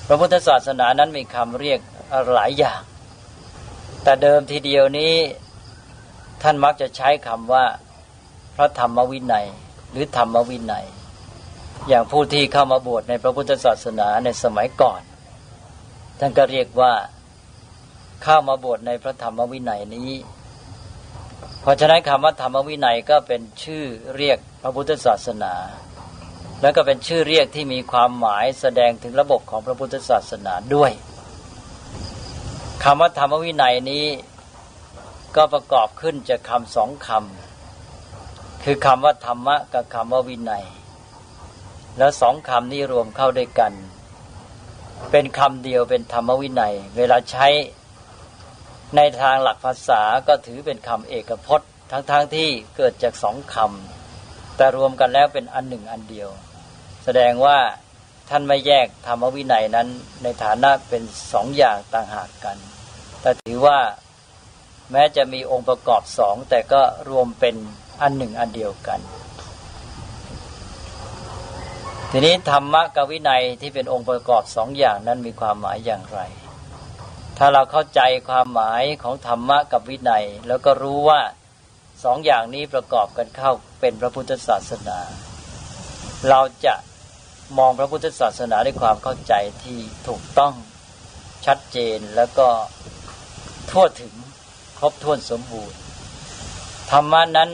[0.07, 1.79] พระพุทธศาสนานั้นมีคำเรียก
[2.33, 2.81] หลายอย่าง
[4.03, 5.13] แต่เดิมทีเดียวนี้
[6.41, 7.65] ท่านมักจะใช้คำว่า
[8.55, 9.47] พระธรรมวินัย
[9.91, 10.85] หรือธรรมวินัย
[11.87, 15.01] อย่างผู้ที่เข้ามาบวชในพระพุทธศาสนาในสมัยก่อน
[16.19, 16.93] ท่านก็เรียกว่า
[18.23, 20.11] เข้ามาบวชในพระธรรมวินัยนี้
[21.61, 25.53] เพราะฉะนั้นคำว่าธรรมวินัยก็เป็นชื่อเรียกพระพุทธศาสนา
[26.61, 30.91] แล้วก็เป็นชื่อเรียกที่มีความหมายแสดงถึงระบบของพระพุทธศาสนาด้วย
[32.83, 34.05] คำว่าธรรมวินัยนี้
[35.35, 40.65] ก็ประกอบขึ้นจากคำสองคำคือคำว่าธรรมะกับคำว่าวินัย
[41.97, 43.73] แล้วสองคำนี้รวมเข้าด้วยกัน
[45.11, 47.47] เป็นคำเดียวเป็นธรรมวินัย เวลาใช้
[48.95, 56.29] ในทางหลักภาษาก็ถือเป็นคำเอกพจน์ ทั้งๆทที่เกิดจากสองคำแต่รวมกันแล้วเป็นอันหนึ่งอันเดียว
[57.03, 57.57] แสดงว่า
[58.29, 59.87] ท่านไม่แยกธรรมวินัยนั้น
[60.23, 62.57] ในฐานะเป็นสองอย่างต่างหากกัน
[63.21, 63.77] แต่ถือว่า
[64.91, 67.55] แม้จะมีองค์ประกอบสองแต่ก็รวมเป็น
[68.01, 68.99] อันหนึ่งอันเดียวกัน
[72.11, 76.19] ทีนี้ธรรมะกับวินัยที่เป็นองค์ประกอบสองอย่างนั้นมีความหมายอย่างไร
[77.37, 81.21] ถ้าเราเข้าใจความหมายของธรรมะกับวินัย แล้วก็รู้ว่า
[82.03, 84.99] สองอย่างนี้ประกอบกันเข้าเป็นพระพุทธศาสนา
[86.29, 86.75] เราจะ
[87.57, 89.33] มองพระพุทธศาสนาด้วยความเข้าใจ
[89.63, 90.53] ที่ถูกต้อง
[91.45, 92.47] ชัดเจนแล้วก็
[93.71, 94.13] ทั่วถึง
[94.79, 95.77] ครบถ้วนสมบูรณ์
[96.91, 97.49] ธรรมะนั้น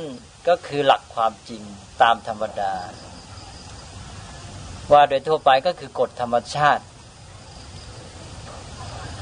[0.48, 1.62] ก็คือหลักความจริง
[2.02, 2.74] ตามธรรมดา
[4.92, 6.84] ว่าโดยทั่วไปก็คือกฎธรรมชาติ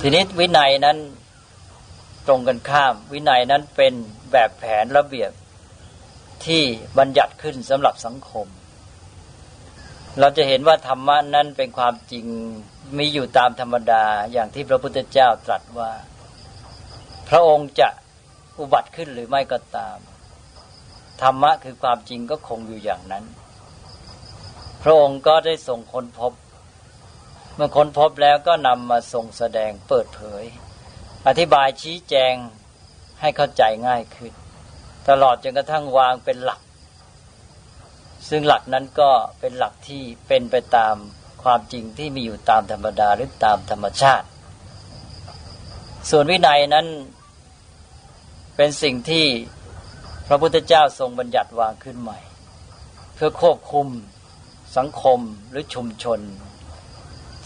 [0.01, 0.97] ทีนี้วินัยนั้น
[2.27, 3.93] ตรงกันข้าม วินัยนั้นเป็น
[4.31, 5.31] แบบแผนระเบียบ
[6.45, 6.63] ที่
[6.97, 8.47] บัญญัติขึ้นสำหรับสังคม
[10.19, 12.25] เราจะเห็นว่าธรรมะนั้นเป็นความจริง
[12.97, 15.91] มีอยู่ตามธรรมดาอย่างที่พระพุทธเจ้าตรัสว่า
[17.29, 17.89] พระองค์จะ
[18.59, 19.97] อุบัติขึ้นหรือไม่ก็ตาม
[21.21, 23.25] ธรรมะคือความจริงก็คงอยู่อย่างนั้น
[24.83, 26.33] พระองค์ก็ได้ส่งคนพบ
[27.55, 30.43] เมื่อคนพบแล้วก็นำมาส่งแสดงเปิดเผย
[31.27, 32.33] อธิบายชี้แจง
[33.21, 34.33] ให้เข้าใจง่ายขึ้น
[35.09, 36.61] ตลอดจนกระทั่งวางเป็นหลัก
[38.29, 40.95] ซึ่งหลักนั้นก็เป็นหลักที่เป็นไปตาม
[41.43, 44.27] ความจริงที่มีอยู่ตามธรรมดาหรือตามธรรมชาติ
[46.09, 46.87] ส่วนวินัยนั้น
[48.61, 49.25] เป็นสิ่งที่
[50.27, 52.19] พระพุทธเจ้าทรงบัญญัติวางขึ้นใหม่
[53.15, 53.87] เพื่อควบคุม
[54.77, 55.19] สังคม
[55.49, 56.19] หรือชุมชน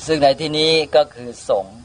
[0.06, 1.78] ซึ่งในที่นี้ก็คือสงฆ์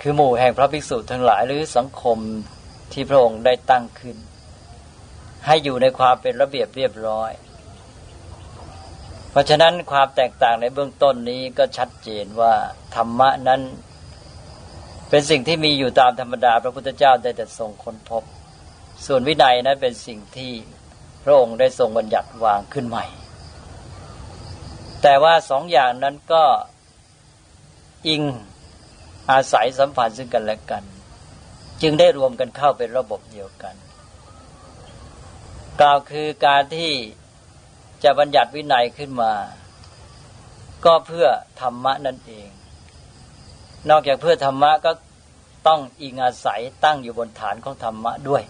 [0.00, 2.18] คือหมู่แห่งพระภิกษุทั้งหลายหรือสังคม
[2.92, 4.16] ที่พระองค์ได้ตั้งขึ้น
[5.46, 7.32] ให้อยู่ในความเป็นระเบียบเรียบร้อย
[9.30, 12.54] เพราะฉะนั้นความแตกต่างในเบื้องต้นนี้ก็ชัดเจนว่า
[12.94, 13.62] ธรรมะนั้น
[15.08, 18.22] เป็นสิ่งที่มีอยู่ตามธรรมดา พระพุทธเจ้าได้แต่ทรงค้นพบ
[19.06, 20.52] ส่วนวินัยนั้นเป็นสิ่งที่
[21.24, 23.04] พระองค์ได้ทรงบัญญัติวางขึ้นใหม่
[25.02, 26.44] แต่ว่าสองอย่างนั้นก็
[28.08, 28.22] อิง
[29.30, 30.84] อาศัยสัมพันธ์ซึ่งกันและกัน
[31.82, 33.74] จึงได้รวมกันเข้าเป็นระบบเดียวกัน
[35.80, 36.92] กล่าวคือการที่
[38.04, 39.32] จะบัญญัติวินัยขึ้นมา
[40.84, 41.26] ก็เพื่อ
[41.60, 42.48] ธรรมะนั่นเอง
[43.90, 44.90] นอกจากเพื่อธรรมะก็
[45.66, 48.42] ต้องอิงอาศัยตั้งอยู่บนฐานของธรรมะด้วย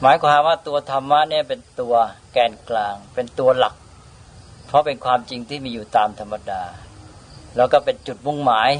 [0.00, 1.94] หมายความว่าตัวธรรมะเนี่ยเป็นตัว
[2.32, 3.74] แกนกลาง เป็นตัวหลัก
[4.66, 6.62] เพราะเป็นความจริงที่มีอยู่ตามธรรมดา
[7.56, 8.70] แล้วก็เป็นจุดมุ่งหมาย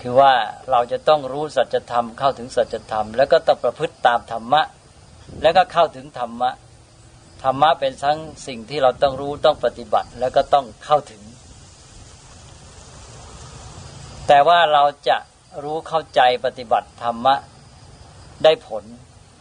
[0.00, 0.32] คือว่า
[0.70, 4.62] เราจะต้องรู้สัจธรรมเข้าถึงสัจธรรม แล้วก็ต้องประพฤติตามธรรมะ
[5.42, 6.50] แล้วก็เข้าถึงธรรมะ
[7.42, 11.22] ธรรมะเป็นทั้งสิ่งที่เราต้องรู้ต้องปฏิบัติ แล้วก็ต้องเข้าถึง
[14.28, 15.16] แต่ว่าเราจะ
[15.62, 17.34] รู้เข้าใจปฏิบัติธรรมะ
[18.44, 18.84] ได้ผล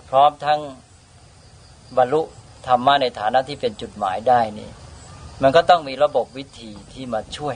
[0.10, 0.60] พร้อมทั้ง
[1.98, 2.22] บรรลุ
[2.68, 4.70] ธรรมะในฐานะที่เป็นจุดหมายได้นี่
[5.42, 7.56] มันก็ต้องมีระบบวิธีที่มาช่วย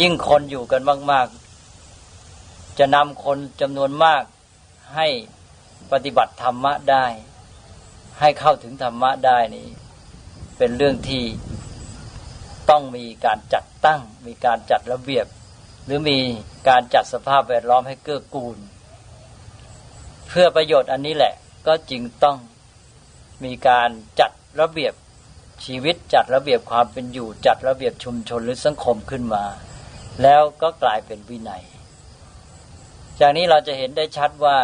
[0.00, 0.82] ยิ่งคนอยู่กัน
[1.12, 1.26] มาก
[2.02, 4.22] ๆ จะนำคนจำนวนมาก
[4.94, 5.08] ให้
[5.92, 7.06] ปฏิบัติธรรมะได้
[8.20, 9.68] ให้เข้าถึงธรรมะได้นี่
[10.58, 11.24] เป็นเรื่องที่
[12.70, 15.26] ต้องมีการจัดตั้ง มีการจัดระเบียบ
[15.84, 16.18] หรือมี
[16.68, 18.58] การจัดสภาพแวดล้อมให้เกื้อกูล
[20.28, 21.34] เพื่อประโยชน์อันนี้แหละ
[21.66, 22.38] ก็จึงต้อง
[23.44, 23.88] มีการ
[24.20, 24.94] จัดระเบียบ
[25.64, 29.44] ชีวิตจัดระเบียบความเป็นอยู่ จัดระเบียบชุมชนหรือสังคมขึ้นมา
[30.22, 31.64] แล้วก็กลายเป็นวินัย
[33.20, 34.58] จากนี้เราจะเห็นได้ชัดว่า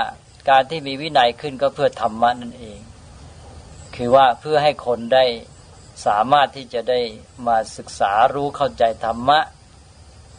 [0.51, 2.81] การที่มีวินัยขึ้นก็เพื่อธรรมะนั่นเอง
[3.97, 5.25] คือว่าเพื่อให้คนได้
[6.07, 7.01] สามารถที่จะได้
[7.47, 9.39] มาศึกษารู้เข้าใจธรรมะ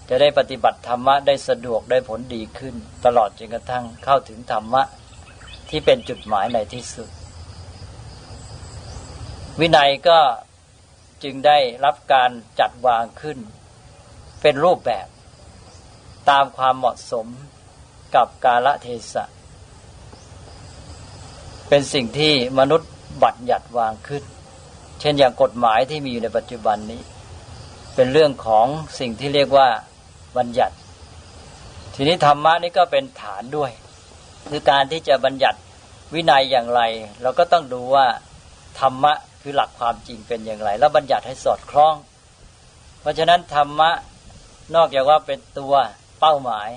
[0.09, 4.83] จะได้ปฏิบัติธรรมะได้สะดวกได้ผลดีขึ้น ตลอดจนกระทั่งเข้าถึงธรรมะ
[5.69, 7.09] ที่เป็นจุดหมายในที่สุด
[9.59, 10.19] วินัยก็
[11.23, 13.37] จึงได้รับการจัดวางขึ้น
[14.41, 15.07] เป็นรูปแบบ
[16.29, 17.27] ตามความเหมาะสม
[18.15, 19.23] กับกาลเทศะ
[21.69, 22.91] เป็นสิ่งที่มนุษย์
[23.23, 24.23] บัญญัติวางขึ้น
[24.99, 27.01] เช่นอย่างกฎหมายที่มีอยู่ในปัจจุบันนี้
[27.95, 28.67] เป็นเรื่องของ
[28.99, 29.69] สิ่งที่เรียกว่า
[30.39, 30.75] บัญญัติ
[31.95, 33.71] ทีนี้ธรรมะนี่ก็เป็นฐานด้วย
[34.49, 35.59] คือการที่จะบัญญัติ
[36.13, 36.81] วินัยอย่างไร
[37.21, 38.05] เราก็ต้องดูว่า
[38.79, 41.95] ธรรมะคือหลักความจริงเป็นอย่างไร แล้วบัญญัติให้สอดคล้อง
[43.01, 43.91] เพราะฉะนั้นธรรมะ
[44.75, 45.73] นอกจากว่าเป็นตัว
[46.19, 46.69] เป้าหมาย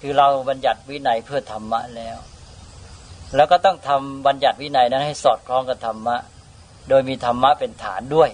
[0.00, 2.18] คือเราบัญญัติวินัยเพื่อธรรมะแล้ว
[3.36, 6.16] แล้วก็ต้องทำบัญญัติวินัยนั้นให้สอดคล้องกับธรรมะ
[6.88, 8.30] โดยมีธรรมะเป็นฐานด้วย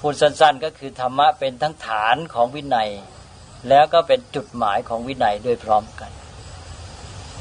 [0.00, 2.90] พูดสั้นๆก็คือธรรมะเป็นทั้งฐานของวินัย
[3.68, 6.10] แล้วก็เป็นจุดหมายของวินัยด้วยพร้อมกัน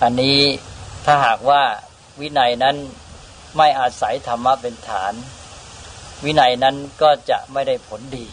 [0.03, 0.39] อันนี้
[1.05, 1.61] ถ้าหากว่า
[2.21, 2.75] วินัยนั้น
[3.57, 5.13] ไม่อาศัยธรรมะเป็นฐาน
[6.25, 8.27] วินัยนั้นก็จะไม่ได้ผลดี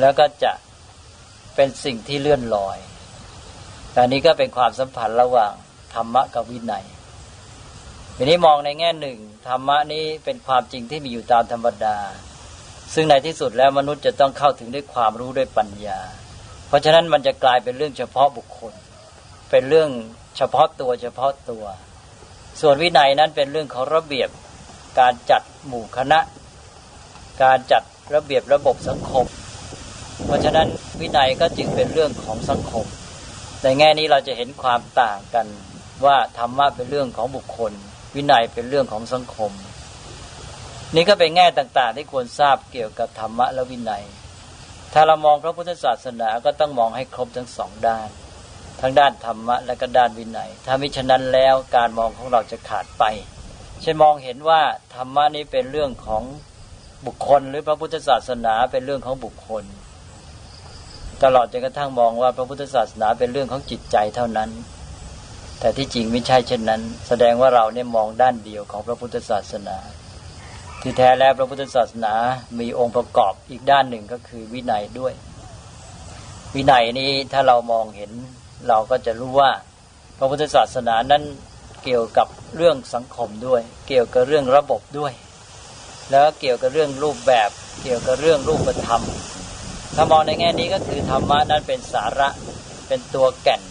[0.00, 0.52] แล้วก็จะ
[1.54, 2.78] เป็นสิ่งที่เลื่อนลอย
[3.92, 5.52] แต่นี้ก็เป็นความสัมพันธ์ระหว่าง
[5.94, 6.84] ธรรมะกับวินัย
[8.16, 11.96] ทีนี้มองในแง่หนึ่งธรรมะนี้เป็นความจริงที่มีอยู่ตามธรรมดา
[12.94, 16.00] ซึ่งในที่สุดแล้วมนุษย์จะต้องเข้าถึงด้วยความรู้ด้วยปัญญา
[16.70, 18.72] เพราะฉะนั้นมันจะกลายเป็นเรื่องเฉพาะบุคคล
[19.50, 19.90] เป็นเรื่อง
[20.36, 21.64] เฉพาะตัวเฉพาะตัว
[22.60, 24.28] ส่วนวินัยนั้นเป็นเรื่องของระเบียบ
[25.00, 26.20] การจัดหมู่คณะ
[27.42, 27.82] การจัด
[28.14, 29.26] ระเบียบระบบสังคม
[30.24, 30.68] เพราะฉะนั้น
[31.00, 32.86] วินัยก็จึงเป็นเรื่องของสังคม
[33.62, 35.46] ในแง่นี้เราจะเห็นความต่างกัน
[36.04, 37.72] ว่าธรรมะเป็นเรื่องของบุคคล
[38.14, 39.52] วินัยเป็นเรื่องของสังคม
[40.94, 44.04] นี่ก็เป็นแง่ต่างๆ ที่ควรทราบเกี่ยวกับธรรมะและวินัย
[44.92, 48.08] ถ้าเรามองพระพุทธศาสนาก็ต้องมองให้ครบทั้งสองด้าน
[48.80, 53.04] ทั้งด้านธรรมะและก็ด้านวินัย ถ้ามิฉะนั้นแล้วการมองของเราจะขาดไป
[53.82, 54.60] เช่นมองเห็นว่า
[54.94, 56.22] ธรรมะนี้เป็นเรื่องของ
[57.06, 59.64] บุคคล หรือพระพุทธศาสนาเป็นเรื่องของบุคคล
[61.22, 64.50] ตลอดจนกระทั่งมองว่าพระพุทธศาสนาเป็นเรื่องของจิตใจเท่านั้น
[65.60, 69.76] แต่ที่จริงไม่ใช่เช่นนั้น แสดงว่าเราเนี่ยมองด้านเดียวของพระพุทธศาสนา
[70.82, 72.14] ที่แท้แล้วพระพุทธศาสนา
[72.58, 75.12] มีองค์ประกอบอีกด้านหนึ่งก็คือวินัยด้วย
[76.54, 78.10] วินัยนี้ถ้าเรามองเห็น
[78.68, 79.50] เราก็จะรู้ว่า
[80.18, 81.22] พระพุทธศาสนานั้น
[81.84, 85.12] เกี่ยวกับเรื่องสังคมด้วย เกี่ยวกับเรื่องระบบด้วย
[86.10, 87.50] แล้วเกี่ยวกับเรื่องรูปแบบ
[87.82, 89.02] เกี่ยวกับเรื่องรูปธรรม
[89.94, 92.28] ถ้ามองในแง่นี้ก็คือธรรมะนั้นเป็นสาระ
[92.88, 93.62] เป็นตัวแก่น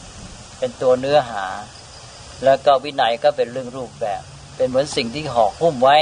[0.59, 1.45] เป็นตัวเนื้อหา
[2.43, 4.21] แล้วก็วินัยก็เป็นเรื่องรูปแบบ
[4.55, 5.97] เป็นเหมือนสิ่งที่ห่อหุ้มไว้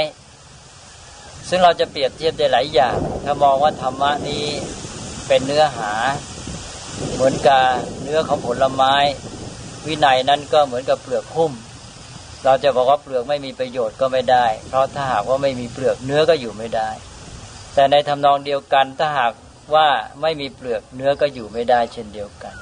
[1.48, 4.46] ซึ่งเราจะเปรียบเทียบได้หลายอย่าง ถ้ามองว่าธรรมะนี้
[5.26, 5.92] เป็นเนื้อหา
[7.14, 7.62] เหมือนกับ
[8.02, 8.94] เนื้อของผลไม้
[9.86, 11.52] วินัยนั้นก็เหมือนกับเปลือกหุ้ม
[12.44, 16.90] เราจะบอกว่าเปลือกไม่มีประโยชน์ก็ไม่ได้ เพราะถ้าหากว่าไม่มีเปลือกเนื้อก็อยู่ไม่ได้
[17.74, 19.32] แต่ในทำนองเดียวกันถ้าหาก
[19.74, 19.88] ว่า
[20.22, 22.54] ไม่มีเปลือกเนื้อก็อยู่ไม่ได้เช่นเดียวกัน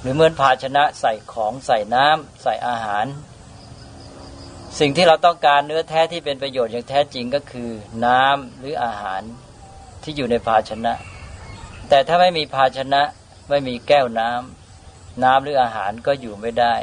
[0.00, 3.04] หรือเหมือนภาชนะใส่ของใส่น้ำใส่อาหาร
[4.78, 7.70] สิ่งที่เราต้องการเนื้อแท้ที่เป็นประโยชน์อย่างแท้จริงก็คือ
[8.04, 9.22] น้ำหรืออาหาร
[10.02, 10.92] ที่อยู่ในภาชนะ
[11.88, 13.02] แต่ถ้าไม่มีภาชนะ
[13.50, 16.74] ไม่มีแก้วน้ำน้ำหรืออาหารก็อยู่ไม่ได้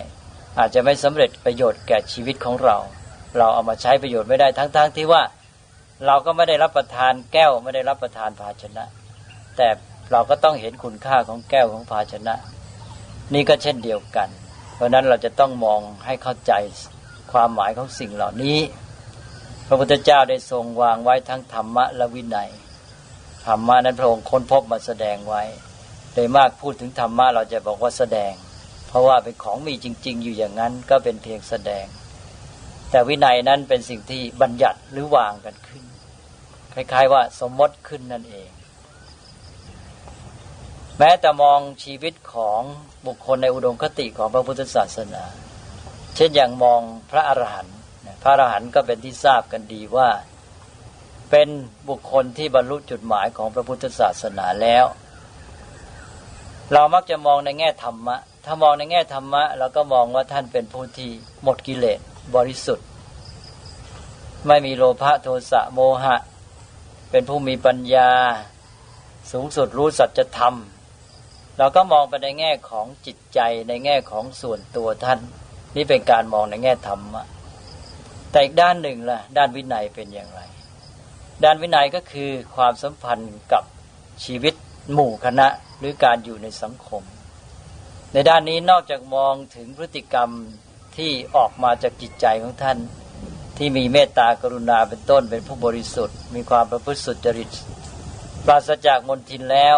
[0.58, 2.78] อาจจะไม่สำเร็จประโยชน์แก่ชีวิตของเรา
[3.38, 5.24] เราเอามาใช้ประโยชน์ไม่ได้ทั้งๆทที่ว่า
[6.06, 8.84] เราก็ไม่ได้รับประทานแก้วไม่ได้รับประทานภาชนะ
[9.58, 9.67] แต่
[10.12, 12.36] เราก็ต้องเห็นคุณค่าของแก้วของภาชนะ
[13.34, 14.30] นี่ก็เช่นเดียวกัน
[14.76, 16.54] เพราะนั้นเราจะต้องมองให้เข้าใจ
[17.36, 18.60] ความหมายของสิ่งเหล่านี้
[19.67, 22.50] พระพุทธเจ้าได้ทรงวางไว้ทั้งธรรมะและวินัย
[23.45, 25.43] ธรรมะนั้นพระองค์ค้นพบมาแสดงไว้
[26.13, 28.34] โดยมากพูดถึงธรรมะเราจะบอกว่าแสดง
[28.88, 31.86] เพราะว่าเป็นของมีจริง ๆ อยู่อย่างนั้นก็เป็นเพียงแสดง
[32.91, 35.84] แต่วินัยนั้นเป็นสิ่งที่บัญญัติหรือวางกันขึ้น
[36.74, 38.50] คล้ายๆว่าสมมติขึ้นนั่นเอง
[41.00, 42.62] แม้แต่มองชีวิตของ
[43.06, 45.24] บุคคลในอุดมคติของพระพุทธศาสนา
[46.15, 47.78] เช่นอย่างมองพระอรหันต์
[48.21, 50.10] พระอรหันต์ก็เป็นที่ทราบกันดีว่า
[51.32, 51.47] เป็น
[51.89, 54.86] บุคคลที่บรรลุจุดหมายของพระพุทธศาสนาแล้ว
[56.73, 61.10] เรามักจะมองในแง่ธรรมะ ถ้ามองในแง่ธรรมะเราก็มองว่าท่านเป็นผู้ที่
[61.43, 61.99] หมดกิเลส
[62.36, 62.88] บริสุทธิ์
[64.47, 66.15] ไม่มีโลภะโทสะโมหะ
[67.12, 68.12] เป็นผู้มีปัญญา
[69.32, 70.56] สูงสุดรู้สัจธรรม
[71.58, 75.19] เราก็มองไปในแง่ของจิตใจในแง่ของส่วนตัวท่าน
[75.75, 77.25] นี่เป็นการมองในแง่ธรรมะ
[78.31, 80.41] แต่อีกด้านหนึ่งล่ะ ด้านวินัยเป็นอย่างไร
[81.43, 83.63] ด้านวินัยก็คือความสัมพันธ์กับ
[84.25, 84.53] ชีวิต
[84.93, 85.47] หมู่คณะ
[85.79, 87.03] หรือการอยู่ในสังคม
[88.13, 90.29] ในด้านนี้นอกจากมองถึงพฤติกรรม
[90.97, 92.77] ที่ออกมาจากจิตใจของท่าน
[93.57, 97.49] ที่มีเมตตากรุณาเป็นต้นเป็นผู้บริสุทธิ์ มีความประพฤติสุจริต
[98.45, 99.77] ปราศจากมนทินแล้ว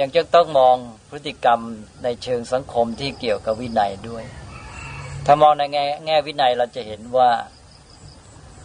[0.00, 0.76] ยังจะต้องมอง
[1.10, 1.60] พฤติกรรม
[2.02, 4.24] ในเชิงสังคมที่เกี่ยวกับวินัยด้วย
[5.26, 7.30] ถ้ามองในแง่แง่วินัยเราจะเห็นว่า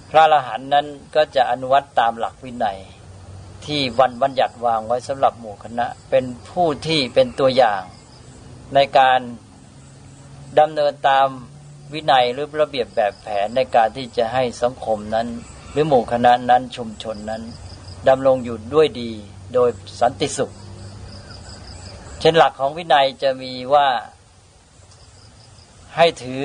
[0.10, 2.80] พระอรหันต์นั้นก็จะอนุวัตตามหลักวินัย
[3.66, 7.82] ที่วันบัญญัติวางไว้สำหรับหมู่คณะ เป็นผู้ที่เป็นตัวอย่าง
[8.76, 9.20] ในการ
[10.60, 11.28] ดำเนินตาม
[11.94, 15.28] วินัยหรือระเบียบแบบแผนในการที่จะให้สังคมนั้น
[15.72, 17.42] หรือหมู่คณะนั้นชุมชนนั้น
[18.08, 19.12] ดำรงอยู่ด้วยดี
[19.54, 19.70] โดย
[20.02, 20.52] สันติสุข
[22.20, 23.88] เช่นหลักของวินัยจะมีว่า
[25.98, 26.44] ให้ถือ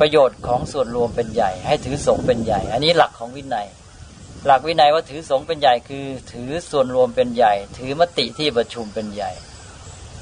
[0.00, 3.66] ประโยชน์ของส่วนรวมเป็นใหญ่ ให้ถือสงเป็นใหญ่ อันนี้หลักของวินัย
[4.46, 9.30] หลักวินัยว่าถือสงเป็นใหญ่คือ ถือส่วนรวมเป็นใหญ่ ถือมติที่ประชุมเป็นใหญ่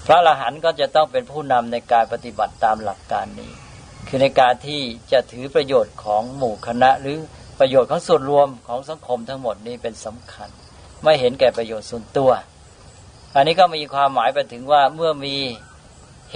[0.06, 3.52] พระอรหันต์ก็จะต้องเป็นผู้นำในการปฏิบัติตามหลักการนี้
[4.08, 4.80] คือในการที่
[5.12, 7.18] จะถือประโยชน์ของหมู่คณะ หรือ
[7.58, 10.48] ประโยชน์ของส่วนรวมของสังคมทั้งหมดนี้เป็นสำคัญ
[11.02, 12.30] ไม่เห็นแก่ประโยชน์ส่วนตัว
[13.34, 15.36] อันนี้ก็มีความหมายไปถึงว่าเมื่อมี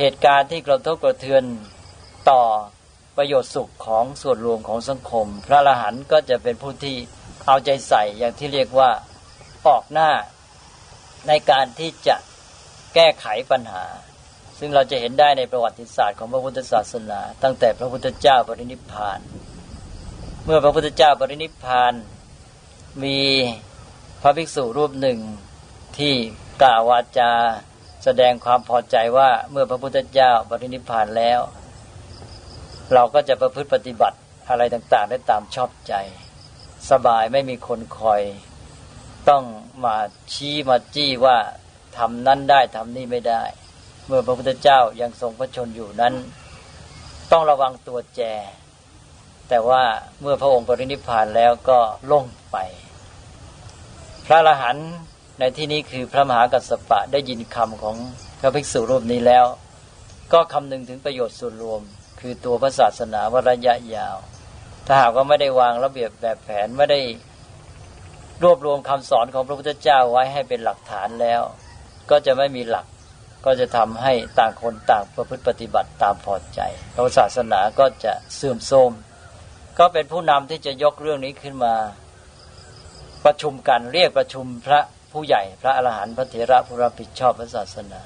[0.00, 1.44] เหตุการณ์ที่กระทบกระเทือน
[2.30, 2.42] ต่อ
[3.16, 6.96] ประโยชน์สุขของส่วนรวมของสังคม พระอรหันต์ก็จะเป็นผู้ที่
[7.46, 8.90] เอาใจใส่อย่างที่เรียกว่า
[9.66, 10.10] ออกหน้า
[11.28, 12.16] ในการที่จะ
[12.94, 13.84] แก้ไขปัญหา
[14.58, 19.20] ซึ่งเราจะเห็นได้ในประวัติศาสตร์ของพระพุทธศาสนา ตั้งแต่พระพุทธเจ้าปรินิพพาน
[20.44, 21.94] เมื่อพระพุทธเจ้าปรินิพพาน
[23.04, 23.18] มี
[24.22, 25.18] พระภิกษุรูปหนึ่ง
[25.98, 26.14] ที่
[26.62, 27.32] กล่าววาจา
[28.08, 31.40] แสดงความพอใจว่าเมื่อพระพุทธเจ้าบรินิพพานแล้ว
[32.94, 35.94] เราก็จะประพฤติปฏิบัติอะไรต่างๆ ได้ตามชอบใจ
[36.90, 38.22] สบายไม่มีคนคอย
[39.28, 39.44] ต้อง
[39.84, 39.96] มา
[40.32, 41.36] ชี้มาจี้ว่า
[41.98, 43.42] ทำนั้นได้ทำนี่ไม่ได้
[44.06, 46.14] เมื่อพระพุทธเจ้ายังทรงพระชนอยู่นั้น
[47.32, 48.22] ต้องระวังตัวแจ
[49.48, 49.82] แต่ว่า
[50.20, 51.78] เมื่อพระองค์ปรินิพพานแล้วก็
[52.10, 52.56] ล่งไป
[54.26, 54.80] พระอรหันต
[55.40, 57.96] ในที่นี้คือพระมหากัสสปะได้ยินคำของ
[58.40, 59.46] พระภิกษุรูปนี้แล้ว
[60.32, 61.80] ก็คำนึงถึงประโยชน์ส่วนรวม
[62.20, 64.16] คือตัวพระศาสนาวระยะยาว
[64.86, 67.00] ถ้าหากว่าไม่ได้วางระเบียบแบบแผนไม่ได้
[68.42, 71.42] รวบรวมคำสอนของพระพุทธเจ้าไว้ให้เป็นหลักฐานแล้ว
[72.10, 72.86] ก็จะไม่มีหลัก
[73.44, 76.60] ก็จะทำให้ต่างคนต่างประพฤติปฏิบัติตามพอใจ
[76.94, 78.92] พระศาสนาก็จะเสื่อมโทรม
[79.78, 81.74] ก็เป็นผู้นำที่จะยกเรื่องนี้ขึ้นมา
[83.24, 84.80] ประชุมกันเรียกประชุมพระ
[85.16, 88.00] ผู้ใหญ่พระอรหันต์พระเถระผู้รับผิดชอบพระศาสนา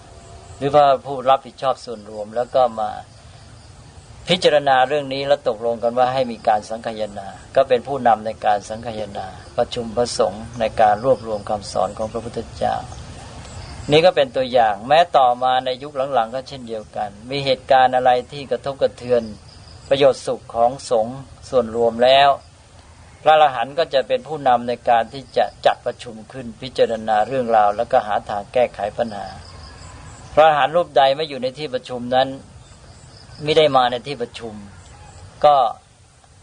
[0.59, 2.91] หรือว่าผู้รับผิดชอบส่วนรวมแล้วก็มา
[4.29, 12.75] พิจารณาเรื่องนี้แล้วตกลงกันว่าให้มีการสังคายนา ก็เป็นผู้นำในการสังคายนา ประชุมพระสงฆ์ในการรวบรวมคำสอนของพระพุทธเจ้า
[13.91, 19.23] นี่ก็เป็นตัวอย่างแม้ต่อมาในยุคหลังๆ ก็เช่นเดียวกัน มีเหตุการณ์อะไรที่กระทบกระเทือน
[19.89, 21.17] ประโยชน์สุขของสงฆ์
[21.51, 22.31] ส่วนรวมแล้ว
[23.23, 29.27] พระอรหันต์ก็จะเป็นผู้นำในการที่จะจัดประชุมขึ้นพิจารณาเรื่องราว แล้วก็หาทางแก้ไขปัญหา
[30.35, 32.29] พระอรหันต์รูปใดไม่อยู่ในที่ประชุมนั้น
[33.43, 34.55] ไม่ได้มาในที่ประชุม
[35.45, 35.57] ก็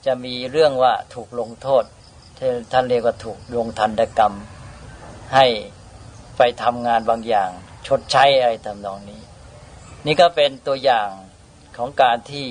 [0.06, 1.84] จะมีเรื่องว่าถูกลงโทษ
[2.72, 4.34] ท่านเรียกว่าถูกลงทันกรรม
[5.36, 5.46] ให้
[6.38, 7.50] ไปทำงานบางอย่าง
[7.88, 9.22] ชดใช้อะไรทำนองนี้
[10.06, 11.10] นี่ก็เป็นตัวอย่าง
[11.78, 12.46] ของการที่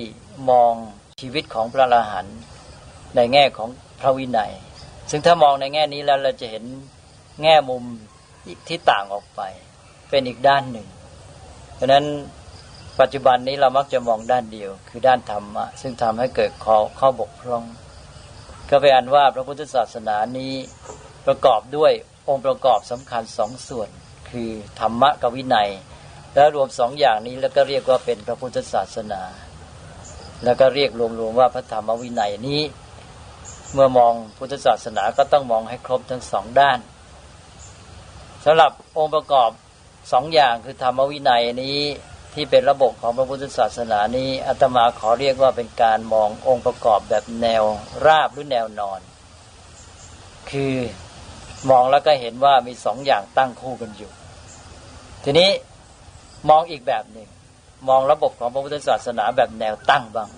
[0.49, 0.73] มอง
[1.21, 2.37] ชีวิตของพระอรหันต์
[3.15, 3.69] ในแง่ของ
[4.01, 4.51] พระวินัย
[5.09, 6.63] ซึ่งถ้ามองในแง่นี้แล้วเราจะเห็น
[7.43, 7.83] แง่มุม
[8.67, 9.41] ที่ต่างออกไป
[10.09, 10.87] เป็นอีกด้านหนึ่ง
[11.75, 12.05] เพราะนั้น
[12.99, 17.63] ปัจจุบันนี้เรามักจะมองด้านเดียว คือด้านธรรมะ ซึ่งทำให้เกิดข้อข้อบกพร่อง
[18.69, 20.53] ก็ไปอันว่าพระพุทธศาสนานี้
[21.27, 21.91] ประกอบด้วย
[22.27, 23.89] องค์ประกอบสำคัญสองส่วน
[24.29, 25.69] คือธรรมะกับวินัย
[26.33, 29.21] แล้วรวมสองอย่างนี้แล้วก็เรียกว่าเป็นพระพุทธศาสนา
[30.43, 32.61] แล้วก็เรียกรวมๆว่าพระธรรมวินัยนี้
[33.73, 36.79] เมื่อมองพุทธศาสนาก็ต้องมองให้ครบทั้งสองด้าน
[38.45, 39.49] สำหรับองค์ประกอบ
[40.11, 41.79] สองอย่างคือธรรมวินัยนี้
[42.33, 47.63] ที่เป็นระบบของพระพุทธศาสนานี้อาตมาขอเรียกว่าเป็นการมององค์ประกอบแบบแนว
[48.05, 48.99] ราบหรือแนวนอน
[50.49, 50.75] คือ
[51.69, 54.11] มองแล้วก็เห็นว่ามีสองอย่างตั้งคู่กันอยู่
[55.23, 55.49] ทีนี้
[56.49, 57.27] มองอีกแบบหนึ่ง
[57.89, 60.29] มองระบบของพระพุทธศาสนาแบบแนวตั้งบ้าง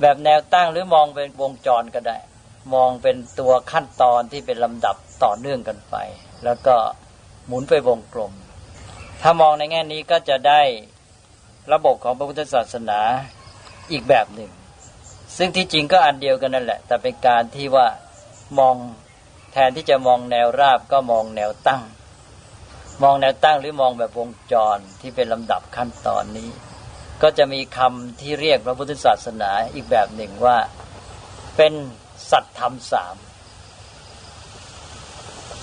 [0.00, 2.18] แบบแนวตั้งหรือมองเป็นวงจรก็ได้
[2.74, 5.96] มองเป็นตัวขั้นตอนที่เป็นลำดับต่อเนื่องกันไป
[6.44, 6.76] แล้วก็
[7.46, 8.32] หมุนไปวงกลม
[9.22, 10.62] ถ้ามองในแง่นี้ก็จะได้
[11.72, 13.00] ระบบของพระพุทธศาสนา
[13.92, 14.50] อีกแบบหนึ่ง
[15.36, 17.86] ซึ่งที่จริงก็อันเดียวกันนั่นแหละ แต่เป็นการที่ว่า
[18.58, 18.76] มอง
[19.52, 21.82] แทนที่จะมองแนวราบก็มองแนวตั้ง
[23.02, 26.50] มองแนวตั้งหรือมองแบบวงจรที่เป็นลำดับขั้นตอนนี้
[27.22, 30.56] ก็จะมีคำที่เรียกพระพุทธศาสนาอีกแบบหนึ่งว่า
[31.56, 31.72] เป็น
[32.30, 33.16] สัตธรรมสาม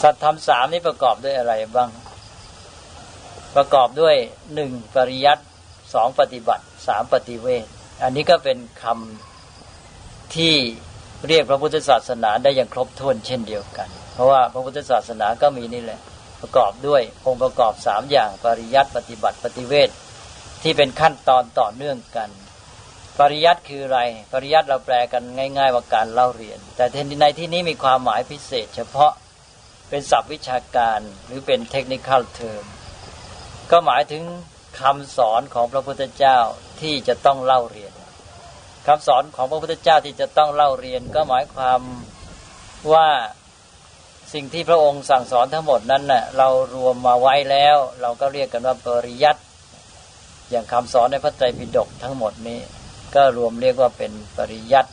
[0.02, 1.90] สัตธรรมสามนี้ประกอบด้วยอะไรบ้าง
[3.56, 4.16] ประกอบด้วย
[4.54, 5.44] หนึ่งปริยัติ
[5.94, 7.66] สองปฏิบัติสามปฏิเวท
[8.04, 10.56] อันนี้ก็เป็นคำที่
[11.28, 16.00] เรียกพระพุทธศาสนาได้อย่างครบถ้วนเช่นเดียวกัน เพราะว่าพระพุทธศาสนาก็มีนี่แหละ
[16.42, 19.90] ประกอบด้วยองค์ประกอบสามอย่างปริยัติปฏิบัติปฏิเวท
[20.62, 22.30] ที่เป็นขั้นตอนต่อเนื่องกัน
[23.20, 24.00] ปริยัติคืออะไร
[24.34, 26.86] ปริยัติเราแปลกันง่าย ๆ ว่าการเล่าเรียน แต่
[27.22, 29.12] ในที่นี้มีความหมายพิเศษ เฉพาะ
[29.90, 32.64] เป็นศัพท์วิชาการหรือเป็นเทคนิคอลเทอม
[33.72, 34.24] ก็หมายถึง
[34.82, 36.38] คำสอนของพระพุทธเจ้า
[36.82, 37.94] ที่จะต้องเล่าเรียน
[38.88, 41.80] คำสอนของพระพุทธเจ้าที่จะต้องเล่าเรียน ก็หมายความ
[42.94, 43.08] ว่า
[44.34, 49.42] สิ่งที่พระองค์สั่งสอนทั้งหมดนั้นน่ะเรารวมมาไว้แล้ว เราก็เรียกกันว่าปริยัติ
[50.52, 52.60] อย่างคำสอนในพระไตรปิฎกทั้งหมดนี้
[53.16, 54.92] ก็รวมเรียกว่าเป็นปริยัติ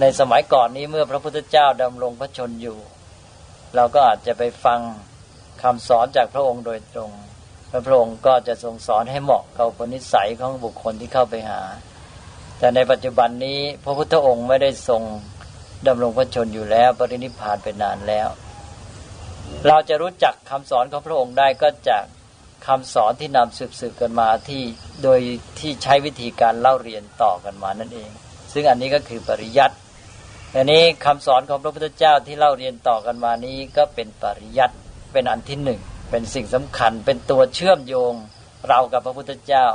[0.00, 2.78] ในสมัยก่อนนี้เมื่อพระพุทธเจ้าดำรงพระชนอยู่
[3.74, 4.80] เราก็อาจจะไปฟัง
[5.62, 7.10] คำสอนจากพระองค์โดยตรง
[7.70, 11.60] พระพองค์ก็จะทรงสอนให้เหมาะกับปณิสัยของบุคคลที่เข้าไปหา
[12.58, 15.02] แต่ในปัจจุบันนี้พระพุทธองค์ไม่ได้ทรง
[15.86, 18.28] ดำรงพระชนอยู่แล้วปรินิพานไปนานแล้ว
[19.66, 22.04] เราจะรู้จักคำสอนของพระองค์ได้ก็จาก
[22.66, 24.62] คำสอนที่นำสืบสืบกันมาที่
[25.02, 25.20] โดย
[25.58, 28.10] ที่ใช้วิธีการเล่าเรียนต่อกันมานั่นเอง
[28.52, 29.76] ซึ่งอันนี้ก็คือปริยัติ
[30.56, 34.76] อันนี้คำสอนของพระพุทธเจ้าที่เล่าเรียนต่อกันมานี้ก็เป็นปริยัติ
[35.12, 38.14] เป็นอันที่หนึ่งเป็นสิ่งสำคัญ เป็นตัวเชื่อมโยง
[38.68, 39.66] เรากับพระพุทธเจ้า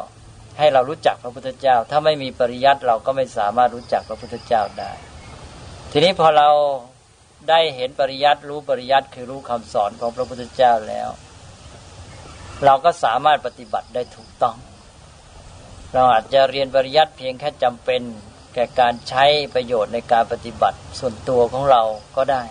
[0.58, 4.92] ให้เรารู้จักพระพุทธเจ้า ถ้าไม่มีปริยัติเราก็ไม่สามารถรู้จักพระพุทธเจ้าได้
[5.92, 6.50] ทีนี้พอเรา
[7.50, 11.10] ได้เห็นปริยัติรู้ปริยัติคือรู้คำสอนของพระพุทธเจ้าแล้ว
[12.64, 14.56] เราก็สามารถปฏิบัติได้ถูกต้อง
[15.94, 18.02] เราอาจจะเรียนปริยัติเพียงแค่จำเป็น
[18.54, 21.82] แก่การใช้ประโยชน์ในการปฏิบัติส่วนตัวของเรา
[22.16, 22.44] ก็ได้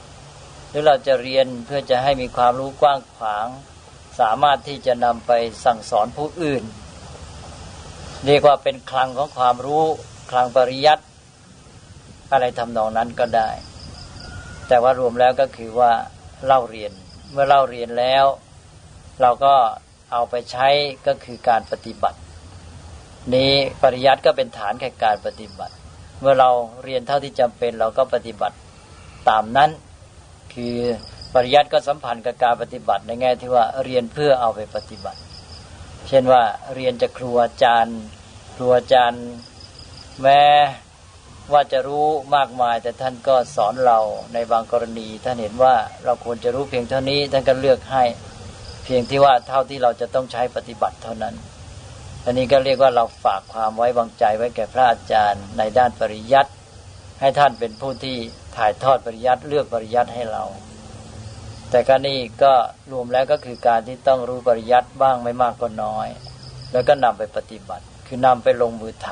[0.68, 3.46] หรือเราจะเรียนเพื่อจะให้มีความรู้กว้างขวาง
[4.20, 5.32] สามารถที่จะนำไป
[5.64, 6.64] สั่งสอนผู้อื่น
[8.26, 9.84] เรียกว่าเป็นคลังของความรู้
[10.30, 11.04] คลังปริยัติ
[12.32, 13.50] อะไรทำนองนั้นก็ได้
[14.68, 15.92] แต่ว่ารวมแล้วก็คือว่า
[16.46, 16.92] เล่าเรียน
[17.32, 18.24] เมื่อเล่าเรียนแล้ว
[19.20, 19.54] เราก็
[20.14, 20.68] เอาไปใช้
[21.06, 22.18] ก็คือการปฏิบัติ
[23.34, 25.74] นี้ปริยัติก็เป็นฐานแก่การปฏิบัติ
[26.20, 26.50] เมื่อเรา
[26.84, 28.56] เรียนเท่าที่จำเป็นเราก็ปฏิบัติ
[29.28, 29.70] ตามนั้น
[30.54, 30.76] คือ
[31.34, 35.20] ปริยัติก็สัมพันธ์กับการปฏิบัติในแง่ที่ว่าเรียนเพื่อเอาไปปฏิบัติ
[36.08, 36.42] เช่นว่า
[36.74, 37.98] เรียนจากครูอาจารย์
[38.56, 39.24] ครูอาจารย์
[40.22, 40.42] แม้
[41.52, 43.98] ว่าจะรู้มากมาย แต่ท่านก็สอนเรา
[44.34, 45.74] ในบางกรณี ท่านเห็นว่า
[46.04, 48.04] เราควรจะรู้เพียงเท่านี้ท่านก็เลือกให้
[48.84, 51.34] เพียงที่ว่าเท่าที่เราจะต้องใช้ปฏิบัติเท่านั้น
[52.24, 56.50] อันนี้ก็เรียกว่าเราฝากความไว้วางใจไว้แก่พระอาจารย์ ในด้านปริยัติ
[57.20, 58.16] ให้ท่านเป็นผู้ที่
[58.56, 60.44] ถ่ายทอดปริยัติเลือกปริยัติให้เรา
[61.70, 62.52] แต่ก็นี่ก็
[62.92, 66.08] รวมแล้วก็คือการที่ต้องรู้ปริยัติบ้างไม่มากก็น้อย
[66.72, 69.08] แล้วก็นำไปปฏิบัติ คือนำไปลงมือท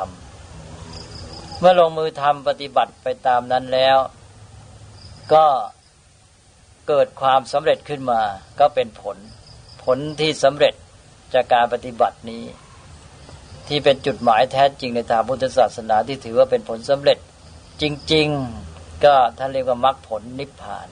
[0.79, 3.99] ำเมื่อลงมือทำปฏิบัติไปตามนั้นแล้ว
[5.35, 5.47] ก็
[6.89, 8.23] เกิดความสำเร็จขึ้นมา
[8.61, 9.17] ก็เป็นผล
[9.85, 10.75] ผลที่สำเร็จ
[11.35, 12.45] จากการปฏิบัตินี้
[13.69, 17.19] ที่เป็นจุดหมายแท้จริงในทางพุทธศาสนาที่ถือว่าเป็นผลสำเร็จ
[17.83, 18.29] จริง
[18.67, 20.89] ๆก็ท่านเรียกว่ามรรคผลนิพพาน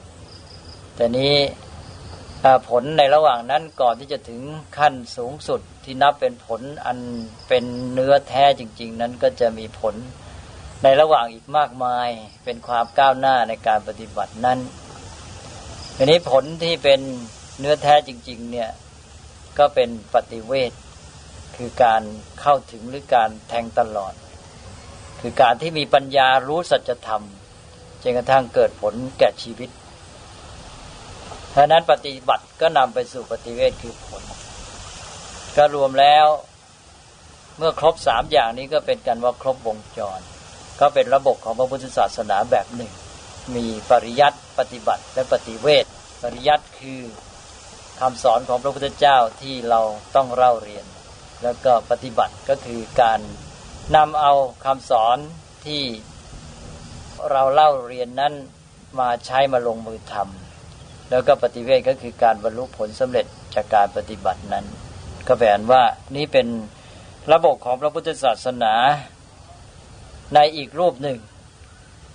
[0.97, 1.35] แต่นี้
[2.69, 4.43] ผลในระหว่างนั้นก่อนที่จะถึง
[4.79, 6.99] ขั้นสูงสุดที่นับเป็นผลอัน
[7.49, 9.95] เป็นเนื้อแท้จริง ๆ นั้นก็จะมีผล
[10.83, 12.09] ในระหว่างอีกมากมาย
[12.45, 14.59] เป็นความก้าวหน้าในการปฏิบัตินั้น
[15.97, 17.01] ทีนี้ผลที่เป็น
[17.61, 18.71] เนื้อแท้จริง ๆ เนี่ย
[19.59, 20.73] ก็เป็นปฏิเวท
[21.57, 22.03] คือการ
[22.41, 24.15] เข้าถึงหรือการแทงตลอด
[25.21, 27.25] คือการที่มีปัญญารู้สัจธรรม
[28.03, 29.71] จนกระทั่งเกิดผลแก่ชีวิต
[31.51, 34.23] เพราะนั้นปฏิบัติก็นำไปสู่ปฏิเวทคือผล
[35.57, 36.27] ก็รวมแล้ว
[37.59, 40.21] เมื่อครบสามอย่างนี้ก็เป็นกันว่าครบวงจร
[40.81, 42.93] ก็เป็นระบบของพระพุทธศาสนาแบบหนึ่ง
[43.57, 45.85] มีปริยัติปฏิบัติและปฏิเวท
[46.23, 47.01] ปริยัติคือ
[48.01, 49.81] คำสอนของพระพุทธเจ้าที่เรา
[50.17, 50.87] ต้องเล่าเรียน
[51.43, 53.21] แล้วก็ปฏิบัติก็คือการ
[53.97, 54.33] นำเอา
[54.65, 55.17] คำสอน
[55.67, 55.83] ที่
[57.31, 58.35] เราเล่าเรียนนั้น
[59.01, 64.65] มาใช้มาลงมือทำแล้วก็ปฏิเวทก็คือการบรรลุผลสำเร็จจากการปฏิบัตินั้น
[65.27, 65.83] ก็แปลว่า
[66.17, 66.47] นี่เป็น
[67.33, 68.75] ระบบของพระพุทธศาสนา
[70.35, 71.19] ในอีกรูปหนึ่ง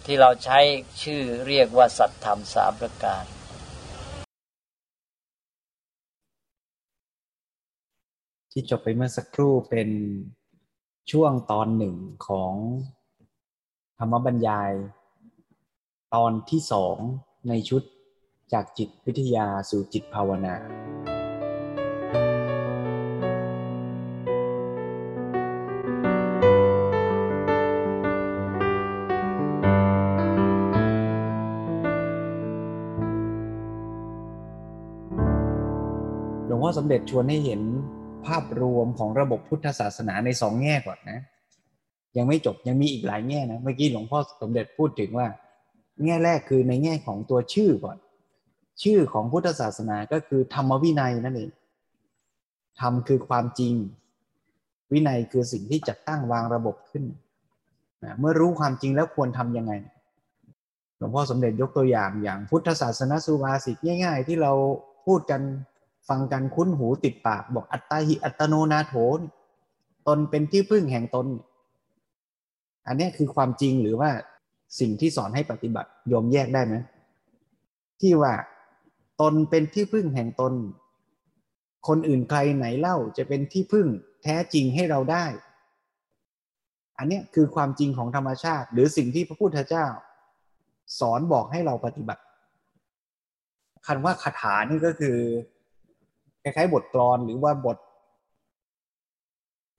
[0.05, 0.59] ที่เราใช้
[1.03, 3.23] ชื่อเรียกว่าสัตธรรมสามประการ
[8.57, 9.89] ที่จบไปเมื่อสักครู่เป็น
[11.11, 11.95] ช่วงตอนหนึ่ง
[12.27, 12.53] ของ
[13.99, 14.71] ธรรมบรรยาย
[16.15, 16.97] ตอนที่สอง
[17.47, 17.81] ในชุด
[18.53, 20.55] จากจิตวิทยาสู่จิตภาวนา
[36.45, 37.61] หลวงพ่อสมเด็จชวนให้เห็น
[38.27, 41.19] ภาพรวมของระบบพุทธศาสนาในสองแง่ก่อนนะ
[42.17, 45.27] ยังไม่จบยังมีอีกหลายแง่นะเมื่อกี้หลวงพ่อสมเด็จพูดถึงว่า
[46.03, 47.97] แง่แรกคือในแง่ของตัวชื่อก่อน
[48.83, 51.51] ชื่อของพุทธศาสนาก็คือธรรมวินัยนั่นเอง
[52.79, 53.73] ธรรมคือความจริง
[54.91, 57.03] วินัยคือสิ่งที่จัดตั้งวางระบบขึ้น
[58.03, 59.73] นะเมื่อรู้ความจริงแล้วควรทำยังไง
[60.97, 64.51] หลวงพ่อสมเด็จยกตัวอย่างอย่างพุทธศาสนาสุภาษิตง่าย ๆ ที่เรา
[65.05, 65.41] พูดกัน
[66.09, 68.93] ฟังกันคุ้นหูติดปากบอกอัตตาหิอัตโนนาโถ
[70.07, 71.27] ตนเป็นที่พึ่งแห่งตน
[72.87, 74.09] อันนี้คือความจริงหรือว่า
[74.79, 76.75] สิ่งที่สอนให้ปฏิบัติโยมแยกได้ไหม
[78.01, 78.33] ที่ว่า
[79.21, 80.53] ตนเป็นที่พึ่งแห่งตน
[81.87, 83.87] คนอื่นใครไหนเล่าจะเป็นที่พึ่ง
[84.23, 85.25] แท้จริงให้เราได้
[86.97, 89.85] อันนี้คือความจริงของธรรมชาติ หรือสิ่งที่พระพุทธเจ้า
[90.99, 92.21] สอนบอกให้เราปฏิบัติ
[93.85, 95.17] คันว่าคาถานี่ก็คือ
[96.45, 97.77] คล้ายๆบทกลอนหรือว่าบท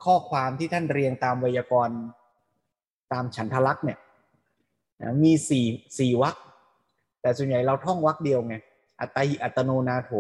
[0.04, 1.96] ข้อความที่ท่านเรียงตามไวยากรณ์
[3.12, 3.98] ตามฉันทลักษณ์เนี่ย
[5.22, 5.66] มีสี่
[5.98, 6.34] สี่วรรค
[7.20, 8.56] แต่ส่วนใหญ่เราท่องวรรคเดียวไง
[9.00, 10.12] อัตติอัตโนนาโถ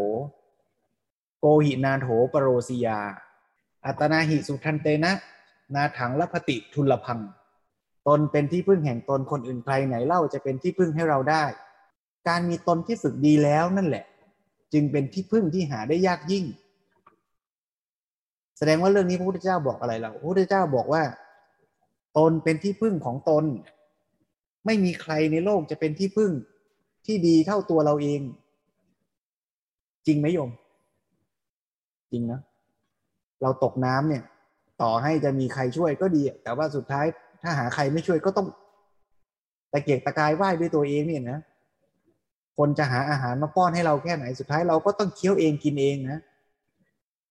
[1.38, 3.00] โกหินาโถปรโรสิยา
[3.86, 5.12] อัตนาหิสุทันเตนะ
[5.74, 7.18] นาถังละพติทุลพัง
[8.08, 11.44] ตนเป็นที่พึ่งแห่งตนคนอื่นใครไหนเล่าจะเป็นที่พึ่งให้เราได้
[12.28, 14.04] การมีตนที่ฝึกดีแล้วนั่นแหละ
[14.78, 16.44] จึงเป็นที่พึ่งที่หาได้ยากยิ่ง
[18.58, 21.02] แสดงว่าเรื่องนี้พระพุทธเจ้าบอกอะไรเราพระพุทธเจ้าบอกว่า
[22.18, 23.44] ตนเป็นที่พึ่งของตน
[24.66, 26.32] ไม่มีใครในโลกจะเป็นที่พึ่ง
[27.06, 28.20] ที่ดีเท่าตัวเราเอง
[30.06, 30.50] จริงไหมโยม
[32.12, 32.40] จริงนะ
[33.42, 34.22] เราตกน้ำเนี่ย
[34.82, 37.06] ต่อให้จะมีใครช่วยก็ดี แต่ว่าสุดท้าย
[37.42, 38.46] ถ้าหาใครไม่ช่วยก็ต้อง
[39.72, 41.38] ตะเกียกตะกายไหว้ด้วยตัวเองเนี่ยนะ
[42.56, 46.18] คนจะหาอาหารมาป้อนให้เราแค่ไหนสุดท้ายเราก็ต้องเคี้ยวเองกินเองนะ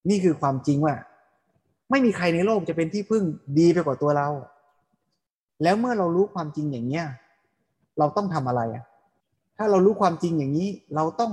[0.10, 0.96] นี่คือความจริงว่า
[1.92, 3.24] ไม่มีใครในโลกจะเป็นที่พึ่ง
[3.60, 4.28] ดีไปกว่าตัวเรา
[5.64, 7.06] แล้วเมื่อเรารู้ความจริงอย่างเนี้ย
[8.00, 8.86] เราต้องทำอะไรอะ
[9.58, 11.32] ถ้าเรารู้ความจริงอย่างนี้ เราต้อง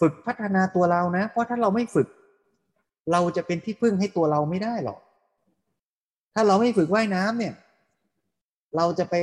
[0.00, 2.08] ฝึกพัฒนาตัวเรานะ เพราะถ้าเราไม่ฝึก
[3.12, 4.98] เราจะเป็นที่พึ่งให้ตัวเราไม่ได้หรอก
[6.34, 7.54] ถ้าเราไม่ฝึกว่ายน้ำเนี่ย
[8.76, 9.14] เราจะไป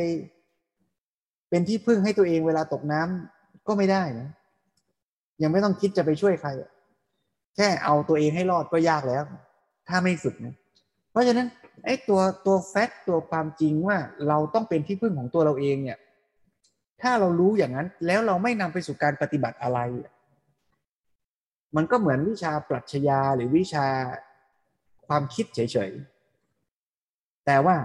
[1.49, 4.27] เป็นที่พึ่งให้ตัวเองเวลาตกน้ำ ก็ไม่ได้นะ
[5.41, 6.49] ยังไม่ต้องคิดจะไปช่วยใคร
[7.55, 9.23] แค่เอาตัวเองให้รอดก็ยากแล้ว
[9.87, 10.55] ถ้าไม่ฝึกนะ
[11.11, 11.47] เพราะฉะนั้น
[11.85, 13.97] ไอ้ตัวตัวแฟกตัวความจริงว่า
[14.27, 15.99] เราต้องเป็นที่พึ่งของตัวเราเองเนี่ย
[17.01, 19.79] ถ้าเรารู้อย่างนั้น แล้วเราไม่นำไปสู่การปฏิบัติอะไร
[21.75, 23.87] มันก็เหมือนวิชาปรัชญาหรือวิชา
[25.07, 25.59] ความคิดเฉ
[25.89, 27.75] ยๆ แต่ว่า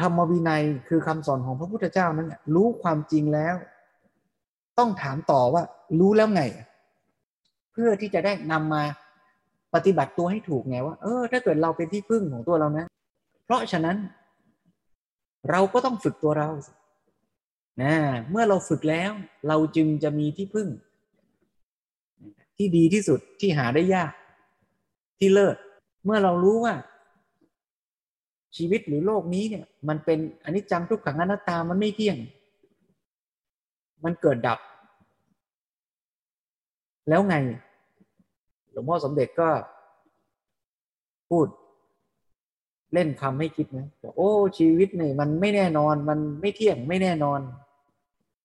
[0.00, 3.54] ธรรมวินัยคือคำสอนของพระพุทธเจ้านั้นรู้ความจริงแล้ว
[4.80, 5.62] ต้องถามต่อว่า
[6.00, 6.42] รู้แล้วไง
[7.72, 8.82] เพื่อที่จะได้นำมา
[9.74, 12.86] ปฏิบัติตัวให้ถูกไงว่า เออ ถ้าเกิดเราเป็นที่พึ่งของตัวเรานะ
[13.44, 13.96] เพราะฉะนั้น
[15.50, 16.48] เราก็ต้องฝึกตัวเรา
[17.82, 17.94] นะ
[18.30, 19.12] เมื่อเราฝึกแล้ว
[19.48, 20.68] เราจึงจะมีที่พึ่ง
[22.56, 24.12] ที่ดีที่สุดที่หาได้ยาก
[25.18, 25.56] ที่เลิศ
[26.04, 26.74] เมื่อเรารู้ว่า
[28.56, 32.16] ชีวิตหรือโลกนี้เนี่ย มันเป็นอนิจจังทุกขังอนัตตามันไม่เที่ยง
[34.04, 34.58] มันเกิดดับ
[37.08, 37.36] แล้วไง
[38.72, 39.48] หลวงพ่อสมเด็จก็
[41.30, 41.46] พูด
[42.94, 47.40] เล่นคำให้คิดนะบอกโอ้ ชีวิตเนี่ยมันไม่แน่นอน มันไม่เที่ยงไม่แน่นอน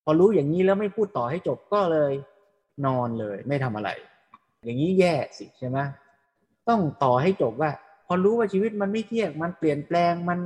[0.04, 2.14] พอรู้อย่างนี้แล้วไม่พูดต่อให้จบก็เลย
[2.86, 3.90] นอนเลย ไม่ทำอะไร
[4.64, 5.78] อย่างนี้แย่สิใช่ไหม
[6.68, 7.72] ต้องต่อให้จบว่า
[8.08, 10.40] พอรู้ว่าชีวิตมันไม่เที่ยง มันเปลี่ยนแปลงมัน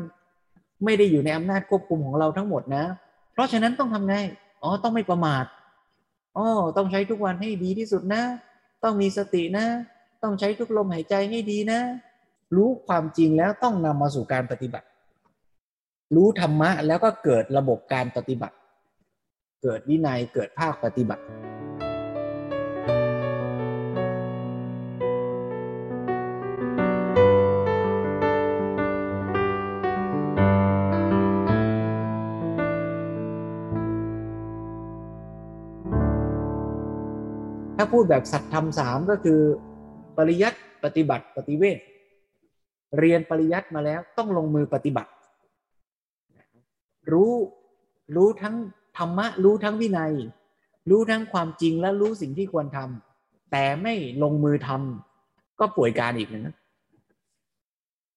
[0.84, 2.84] ไม่ได้อยู่ในอำนาจควบคุมของเราทั้งหมดนะ
[3.34, 4.16] เพราะฉะนั้นต้องทำไง
[4.64, 5.46] อ๋อ ต้องไม่ประมาท
[6.38, 8.24] อ๋อต้องใช้ทุกวันให้ดีที่สุดนะ
[8.84, 9.66] ต้องมีสตินะ
[10.24, 11.80] ต้องใช้ทุกลมหายใจให้ดีนะ
[12.56, 14.88] รู้ความจริงแล้วต้องนำมาสู่การปฏิบัติ
[16.16, 18.56] รู้ธรรมะแล้วก็เกิดระบบการปฏิบัติ
[19.64, 21.24] เกิดวินัยเกิดภาคปฏิบัติ
[37.92, 39.40] พูดแบบสัตธรรมสามก็คือ
[40.18, 41.80] ปริยัติปฏิบัติปฏิเวท
[43.00, 45.12] เรียนปริยัติมาแล้วต้องลงมือปฏิบัติ
[47.12, 47.34] รู้
[48.16, 48.56] รู้ทั้ง
[48.98, 50.14] ธรรมะ รู้ทั้งวินัย
[50.90, 56.56] รู้ทั้งความจริงและรู้สิ่งที่ควรทำแต่ไม่ลงมือทำก็ป่วยการอีกนะ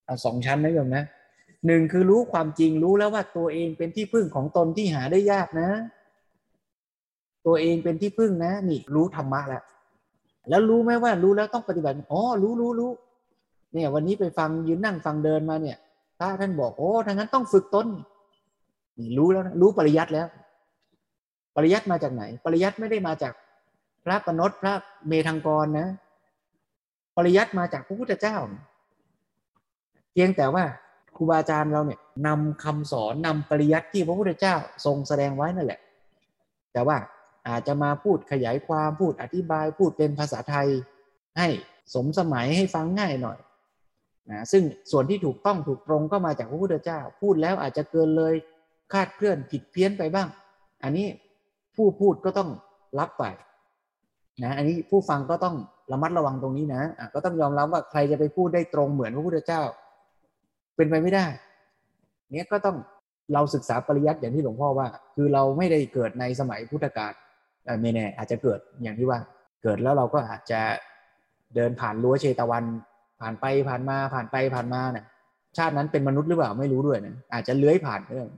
[0.04, 1.04] เอาสองชั้นนะโยมนะ
[1.66, 5.68] หนึ่งคือรู้ความจริงรู้แล้วว่าตัวเองเป็นที่พึ่งของตนที่หาได้ยากนะ
[7.46, 9.62] ตัวเองเป็นที่พึ่งนะนี่รู้ธรรมะแล้ว
[10.48, 12.90] แล้วรู้ไหมว่ารู้แล้วต้องปฏิบัติอ๋อรู้รู้รู้
[13.74, 15.76] เนี่ย วันนี้ไปฟังยืนนั่งฟังเดินมาเนี่ย
[16.18, 17.86] พระท่านบอกโอ้ทั้งนั้นต้องฝึกตน
[18.98, 20.26] นี่รู้แล้วนะรู้ปริยัติแล้ว
[21.56, 23.32] ปริยัติมาจากไหน ปริยัติไม่ได้มาจาก
[24.04, 24.74] พระปนตพระ
[25.08, 25.88] เมธังกรนะ
[27.16, 28.36] ปริยัติมาจากพระพุทธเจ้า
[30.12, 30.64] เพียงแต่ว่า
[31.16, 35.80] ครูบาอาจารย์เราเนี่ยนำคำสอนนำปริยัติที่พระพุทธเจ้าทรงแสดงไว้นั่นแหละ
[36.72, 36.96] แต่ว่า
[37.48, 40.68] อาจจะมาพูดขยายความพูดอธิบายพูดเป็นภาษาไทย
[41.38, 41.48] ให้
[41.94, 43.38] สมสมัยให้ฟังง่ายหน่อย
[44.30, 48.34] นะซึ่งส่วนที่ถูกต้องถูกตรงก็มาจากพระพุทธเจ้า พูดแล้วอาจจะเกินเลย
[48.92, 50.28] คาดเคลื่อนผิดเพี้ยนไปบ้าง
[50.82, 51.06] อันนี้
[51.76, 52.50] ผู้พูดก็ต้อง
[52.98, 53.24] รับไป
[54.42, 55.56] นะอันนี้ผู้ฟังก็ต้อง
[55.92, 59.62] ระมัดระวังตรงนี้นะะก็ต้องยอมรับว่าใครจะไปพูดได้ตรงเหมือนพระพุทธเจ้า
[60.76, 61.26] เป็นไปไม่ได้
[62.32, 62.76] เนี้ยก็ต้อง
[63.34, 67.12] เราศึกษาปริยัติอย่างที่หลวงพ่อว่า คือเราไม่ได้เกิดในสมัยพุทธกาล
[67.82, 69.18] ไม่แน่อาจจะเกิดอย่างที่ว่า
[69.62, 70.60] เกิดแล้วเราก็อาจจะ
[71.54, 72.64] เดินผ่านรั้วเชตวัน
[73.20, 75.04] ผ่านไปผ่านมาผ่านไปผ่านมาเนี่ย
[75.56, 78.28] ชาตินั้นเป็นมนุษย์หรือเปล่าไม่รู้ด้วยนะอาจจะเลื้อยผ่านเรื่อง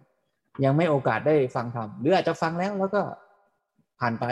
[0.64, 3.03] ยังไม่โอกาสได้ฟังธรรมหรืออาจจะฟังแล้วแล้วก็
[4.01, 4.27] ผ่านไป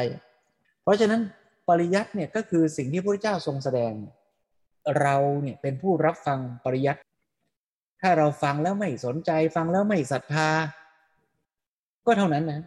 [0.82, 1.20] เพราะฉะนั้น
[1.68, 3.93] ปริยัติเนี่ยก็คือสิ่งที่พระเจ้าทรงแสดง
[5.01, 7.01] เราเนี่ยเป็นผู้รับฟังปริยัติ
[8.01, 10.49] ถ้าเราฟังแล้วไม่สนใจฟังแล้วไม่ศรัทธา
[12.07, 12.61] ก็เท่านั้นนะ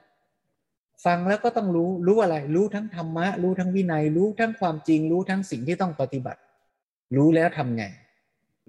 [1.05, 6.39] ฟังแล้วก็ต้องรู้รู้อะไร รู้ทั้งธรรมะ รู้ทั้งวินัย รู้ทั้งความจริง รู้ทั้งสิ่งที่ต้องปฏิบัติ
[7.17, 7.83] รู้แล้วทำไง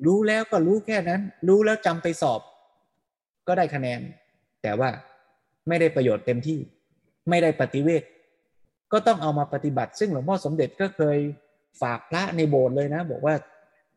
[0.06, 2.40] รู้แล้วก็รู้แค่นั้น รู้แล้วจำไปสอบ
[3.46, 4.00] ก็ได้คะแนน
[4.62, 4.90] แต่ว่า
[5.68, 6.58] ไม่ได้ประโยชน์เต็มที่
[7.28, 8.02] ไม่ได้ปฏิเวท
[8.92, 11.18] ก็ต้องเอามาปฏิบัติ ซึ่งหลวงพ่อสมเด็จก็เคย
[11.82, 13.34] ฝากพระในโบสถ์เลยนะ บอกว่า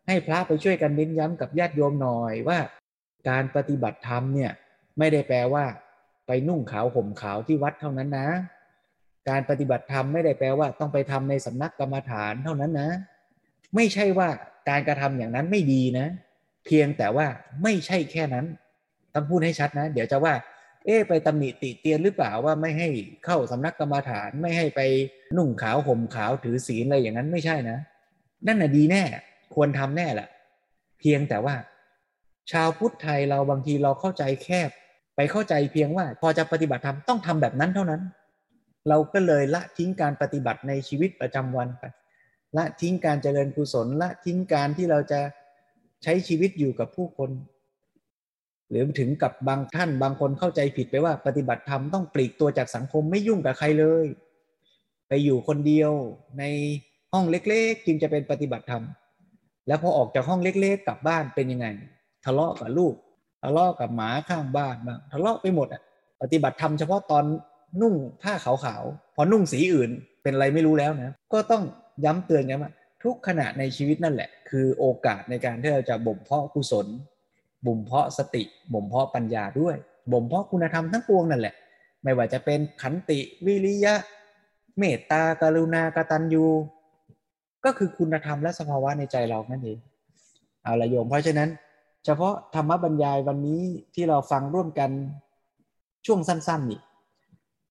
[0.07, 2.59] ให้พระไปช่วยกันเน้นย้ำกับญาติโยมหน่อยว่า
[3.29, 4.51] การปฏิบัติธรรมเนี่ย
[4.97, 5.65] ไม่ได้แปลว่า
[6.31, 8.27] ไปนุ่งขาวห่มขาวที่วัดเท่านั้นนะ
[9.29, 12.89] การปฏิบัติธรรมไม่ได้แปลว่า ต้องไปทำในสำนักกรรมฐานเท่านั้นนะ
[13.75, 14.29] ไม่ใช่ว่า
[14.69, 16.07] การกระทำอย่างนั้นไม่ดีนะ
[16.65, 17.27] เพียงแต่ว่า
[17.63, 18.45] ไม่ใช่แค่นั้น
[19.13, 20.33] ต้องพูดให้ชัดนะ เดี๋ยวจะว่า
[20.85, 22.87] เอ๊ไปตำหนิติเตียนหรือเปล่าว่าไม่ให้
[23.25, 24.81] เข้าสำนักกรรมฐานไม่ให้ไป
[25.37, 27.79] นุ่งขาวห่มขาวถือศีลอะไรอย่างนั้นไม่ใช่นะ
[28.47, 29.03] นั่นน่ะดีแน่
[29.53, 30.27] ควรทำแน่แหละ
[30.99, 31.55] เพียงแต่ว่า
[32.51, 34.69] ชาวพุทธไทยเราบางทีเราเข้าใจแคบ
[35.21, 38.01] ไปเข้าใจเพียงว่าพอจะปฏิบัติธรรมต้องทำแบบนั้นเท่านั้น
[38.89, 41.83] เราก็เลยละทิ้งการปฏิบัติในชีวิตประจำวันไป
[42.57, 45.19] ละทิ้งการเจริญกุศลละทิ้งการที่เราจะ
[46.03, 47.29] ใช้ชีวิตอยู่กับผู้คน
[48.69, 54.05] หรือถึงกับบางท่านบางคนเข้าใจผิดไปว่า ปฏิบัติธรรมต้องปลีกตัวจากสังคมไม่ยุ่งกับใครเลย
[55.07, 55.91] ไปอยู่คนเดียว
[56.39, 56.43] ใน
[57.13, 58.83] ห้องเล็กๆจึงจะเป็นปฏิบัติธรรม
[59.67, 61.67] แล้วพอออกจากห้องเล็กๆกลับบ้านเป็นยังไง
[62.25, 62.95] ทะเลาะกับลูก
[63.43, 65.81] ทะเลาะกับหมาข้างบ้านบ้างทะเลาะไปหมดอะ
[66.21, 67.23] ปฏิบัติธรรมเฉพาะตอน
[67.81, 69.91] นุ่งผ้าขาวๆพอนุ่งสีอื่น
[70.23, 71.63] เป็นอะไรไม่รู้แล้วนะ ก็ต้อง
[72.05, 72.71] ย้ำเตือนกันว่า
[73.03, 76.87] ทุกขณะในชีวิตนั่นแหละ คือโอกาสในการที่เราจะบ่มเพาะกุศล
[77.65, 79.75] บ่มเพาะสติบ่มเพาะปัญญาด้วย
[80.11, 81.55] บ่มเพาะคุณธรรมทั้งปวงนั่นแหละ
[82.03, 83.95] ไม่ว่าจะเป็นขันติวิริยะ
[84.77, 86.45] เมตตากรุณากตัญญู
[87.65, 89.79] ก็คือคุณธรรมและสภาวะในใจเรานั่นเอง
[90.63, 91.49] เอาละโยมเพราะฉะนั้น
[92.05, 93.61] เฉพาะธรรมบรรยายวันนี้
[93.93, 94.91] ที่เราฟังร่วมกัน
[96.05, 96.81] ช่วงสั้นๆนี่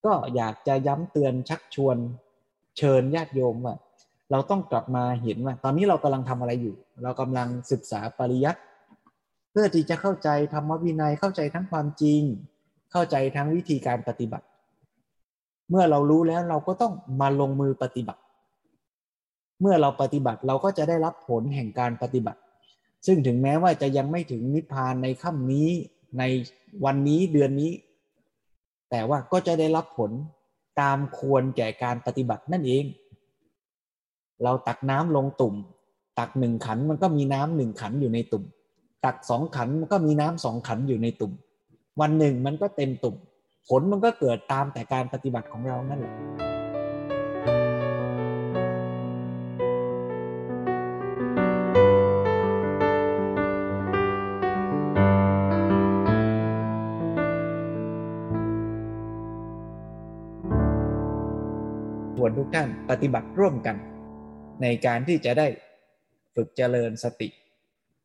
[0.04, 1.96] ก็อยากจะย้ำเตือนชักชวน
[2.78, 3.74] เชิญญาติโยมว่า
[4.30, 8.60] เราต้องกลับมาเห็นว่า ตอนนี้เรากำลังทำอะไรอยู่ เรากำลังศึกษาปริยัติ
[9.50, 12.22] เพื่อที่จะเข้าใจธรรมวินัยเข้าใจทั้งความจริง
[12.92, 14.46] เข้าใจทั้งวิธีการปฏิบัติ
[15.70, 18.22] เมื่อเรารู้แล้วเราก็ต้องมาลงมือปฏิบัติ
[19.60, 22.40] เมื่อเราปฏิบัติเราก็จะได้รับผลแห่งการปฏิบัติ
[23.06, 25.68] ซึ่งถึงแม้ว่าจะยังไม่ถึงนิพพานในค่ำนี้
[26.18, 26.22] ใน
[26.84, 27.72] วันนี้เดือนนี้
[28.90, 30.10] แต่ว่าก็จะได้รับผล
[30.80, 32.84] ตามควรแก่การปฏิบัตินั่นเอง
[34.42, 35.54] เราตักน้ำลงตุ่ม
[36.18, 38.44] ตักหนึ่งขันมันก็มีน้ำหนึ่งขันอยู่ในตุ่ม
[39.04, 41.32] ตักสองขันมันก็มีน้ำสองขันอยู่ในตุ่ม
[42.00, 43.16] วันหนึ่งมันก็เต็มตุ่ม
[43.68, 46.14] ผลมันก็เกิดตามแต่การปฏิบัติของเรานั่นแหละ
[62.28, 63.76] นทุกท่านปฏิบัติร่วมกัน
[64.62, 65.46] ในการที่จะได้
[66.34, 67.28] ฝึกเจริญสติ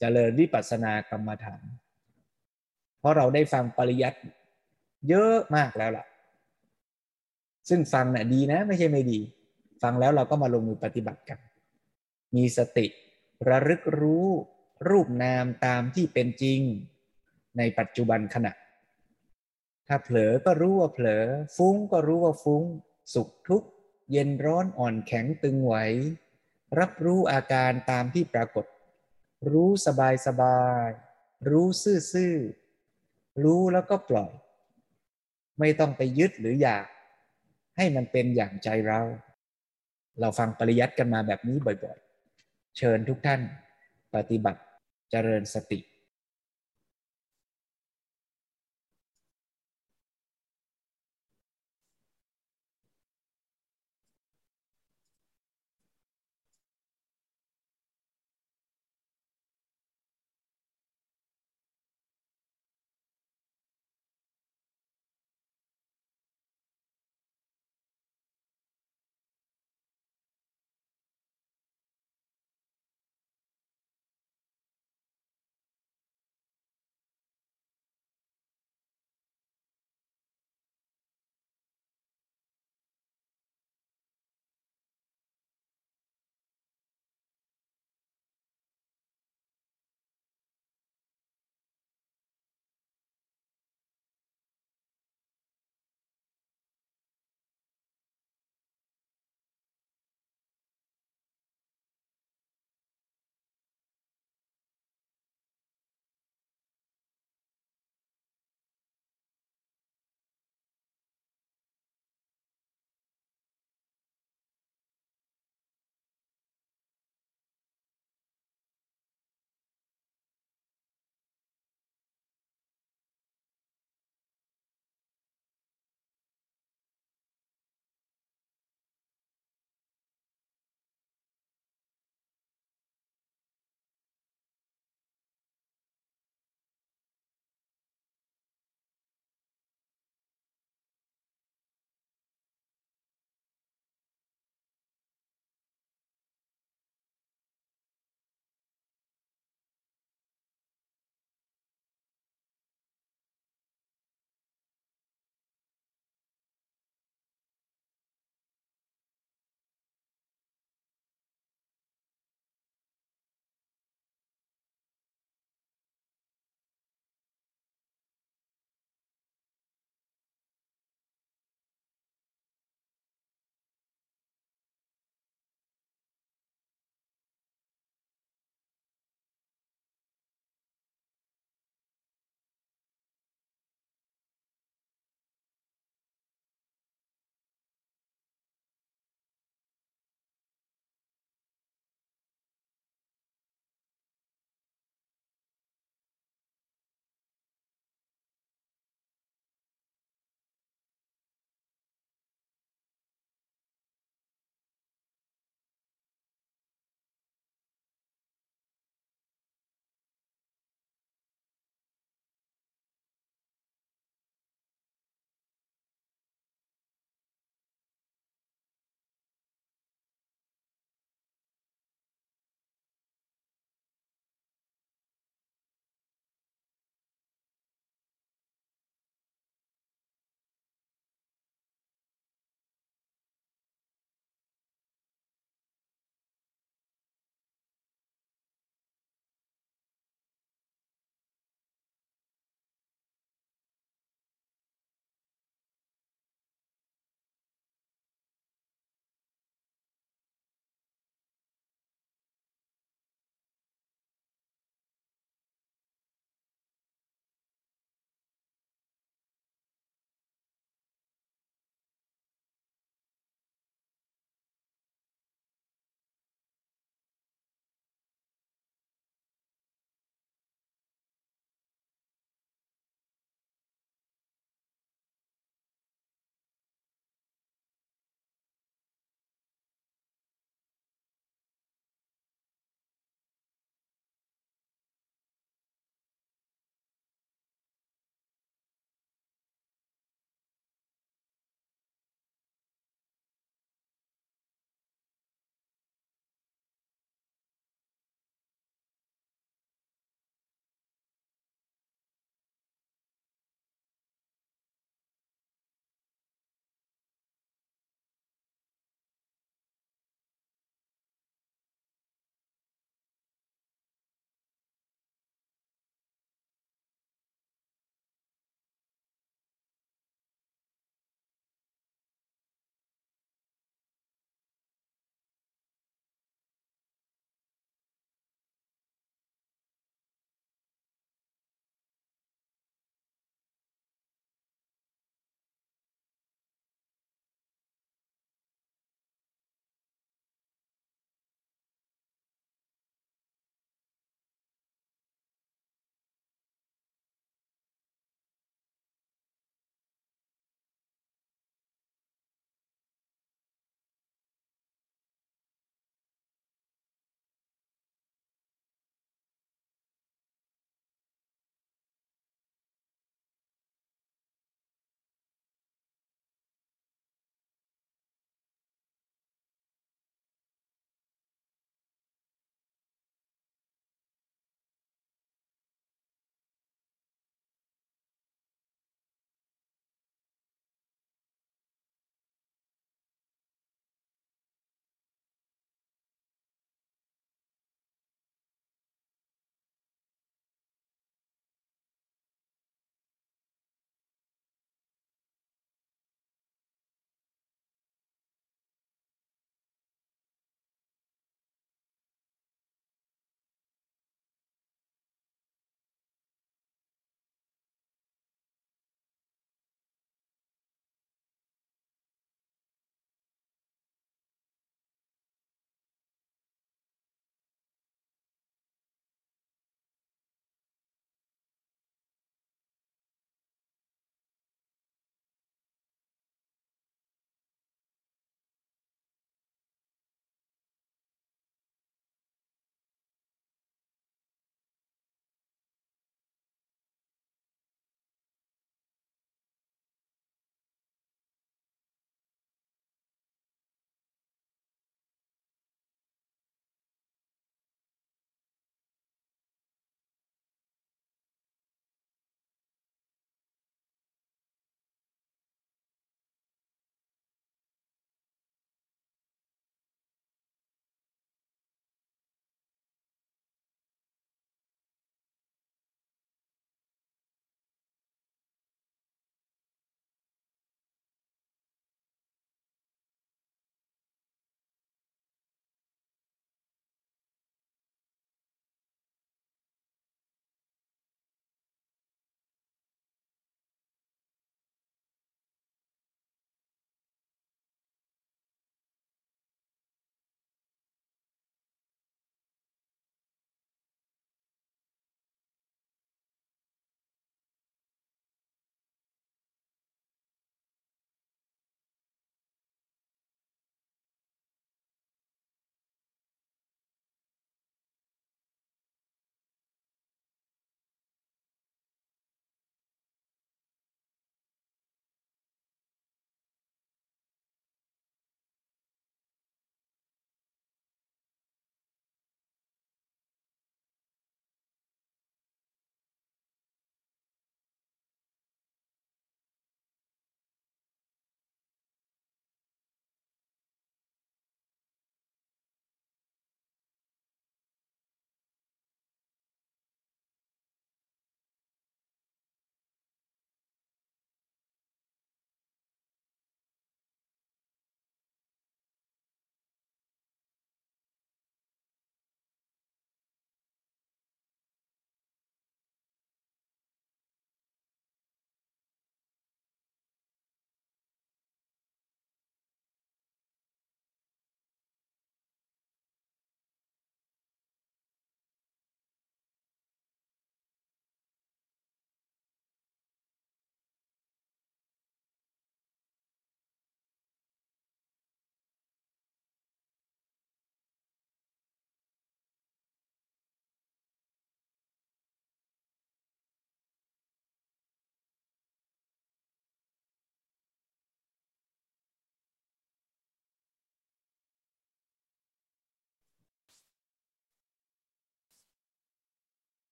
[0.00, 1.62] เจริญวิปัสสนากรรมฐาน
[3.00, 4.20] เพราะเราได้ฟังปริยัติ
[5.08, 6.06] เยอะมากแล้วล่ะ
[7.68, 9.18] ซึ่งฟังน่ะดีนะ ไม่ใช่ไม่ดี
[9.82, 11.38] ฟังแล้วเราก็มาลงมือปฏิบัติกัน
[12.36, 12.86] มีสติ
[13.48, 14.26] ระลึกรู้
[14.90, 16.60] รูปนามตามที่เป็นจริง
[17.58, 18.52] ในปัจจุบันขณะ
[19.88, 21.24] ถ้าเผลอก็รู้ว่าเผลอ
[21.56, 22.62] ฟุ้งก็รู้ว่าฟุ้ง
[23.14, 23.68] สุขทุกข์
[24.12, 25.74] เย็นร้อนอ่อนแข็งตึงไหว
[26.78, 28.66] รับรู้อาการตามที่ปรากฏ
[29.52, 30.88] รู้สบายสบาย
[31.50, 31.66] รู้
[32.12, 34.30] ซื่อๆ รู้แล้วก็ปล่อย
[35.58, 36.86] ไม่ต้องไปยึดหรืออยาก
[37.76, 39.00] ให้มันเป็นอย่างใจเรา
[40.20, 43.40] เราฟังปริยัติกันมาแบบนี้บ่อยๆ เชิญทุกท่าน
[44.14, 44.60] ปฏิบัติ
[45.10, 45.80] เจริญสติ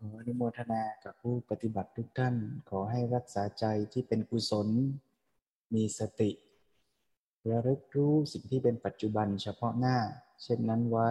[0.00, 2.34] ขออนุโมทนากับผู้ปฏิบัติทุกท่าน
[2.70, 4.68] ขอให้รักษาใจที่เป็นกุศล
[5.74, 6.30] มีสติ
[7.50, 9.98] ระลึกรู้สิ่งที่เป็นปัจจุบันเฉพาะหน้า
[10.42, 11.10] เช่นนั้นไว้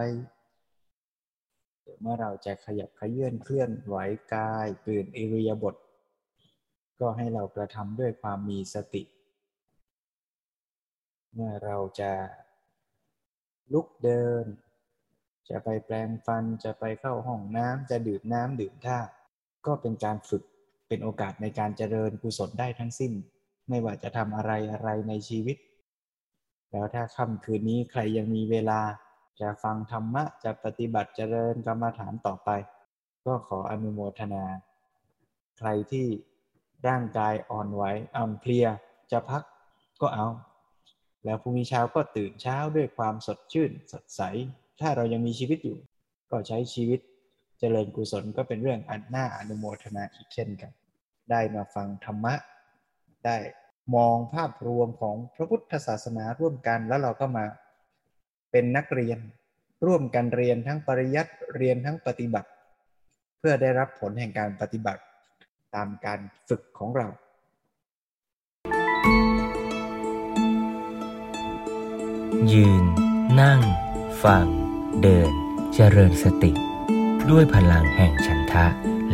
[2.00, 3.96] เมื่อเราจะขยับขยื่นเคลื่อนไหว
[4.34, 5.74] กายเปลี่ยนอิริยาบถ
[7.00, 9.02] ก็ให้เรากระทำด้วยความมีสติ
[11.34, 12.12] เมื่อเราจะ
[13.72, 14.44] ลุกเดิน
[15.50, 18.98] จะไปแปลงฟันจะไปเข้าห้องน้ำจะดื่มน้ำดื่มท่า
[19.66, 20.42] ก็เป็นการฝึก
[20.88, 23.12] เป็นโอกาสในการเจริญกุศลได้ทั้งสิ้น
[23.68, 25.56] ไม่ว่าจะทำอะไรอะไรในชีวิต
[26.70, 28.80] แล้วถ้าค่ำคืนนี้ใครยังมีเวลา
[29.40, 32.50] จะฟังธรรมะจะปฏิบัติเจริญกรรมฐานต่อไป
[33.26, 34.44] ก็ขออนุโมทนา
[35.58, 36.06] ใครที่
[36.88, 37.82] ร่างกายอ่อนไหว
[38.16, 38.66] อ่อนเพลีย
[39.10, 39.42] จะพัก
[40.00, 40.26] ก็เอา
[41.24, 44.22] แล้วพรุ่งนี้เช้าก็ตื่นเช้าด้วยความสดชื่นสดใส
[44.80, 45.78] ถ้าเรายังมีชีวิตอยู่
[46.30, 47.00] ก็ใช้ชีวิต
[47.58, 50.72] เจริญกุศลก็เป็นเรื่องอันน่าอนุโมทนาอีกเช่นกัน
[51.30, 52.34] ได้มาฟังธรรมะ
[53.26, 53.36] ได้
[53.94, 57.46] มองภาพรวมของพระพุทธศาสนาร่วมกันแล้วเราก็มา
[58.52, 59.18] เป็นนักเรียน
[59.86, 62.48] ร่วมกันเรียนทั้งปริยัติเรียนทั้งปฏิบัติ
[63.38, 65.02] เพื่อได้รับผลแห่งการปฏิบัติ
[65.74, 67.08] ตามการฝึกของเรา
[72.52, 72.84] ยืน
[73.40, 73.60] นั่ง
[74.24, 74.67] ฟัง
[75.02, 75.30] เดิน
[75.74, 76.52] เจริญสติ
[77.30, 78.66] ด้วยพลังแห่งฉันทะ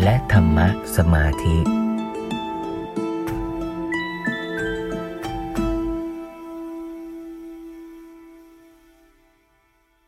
[0.03, 1.84] และธรรมะสมาธิ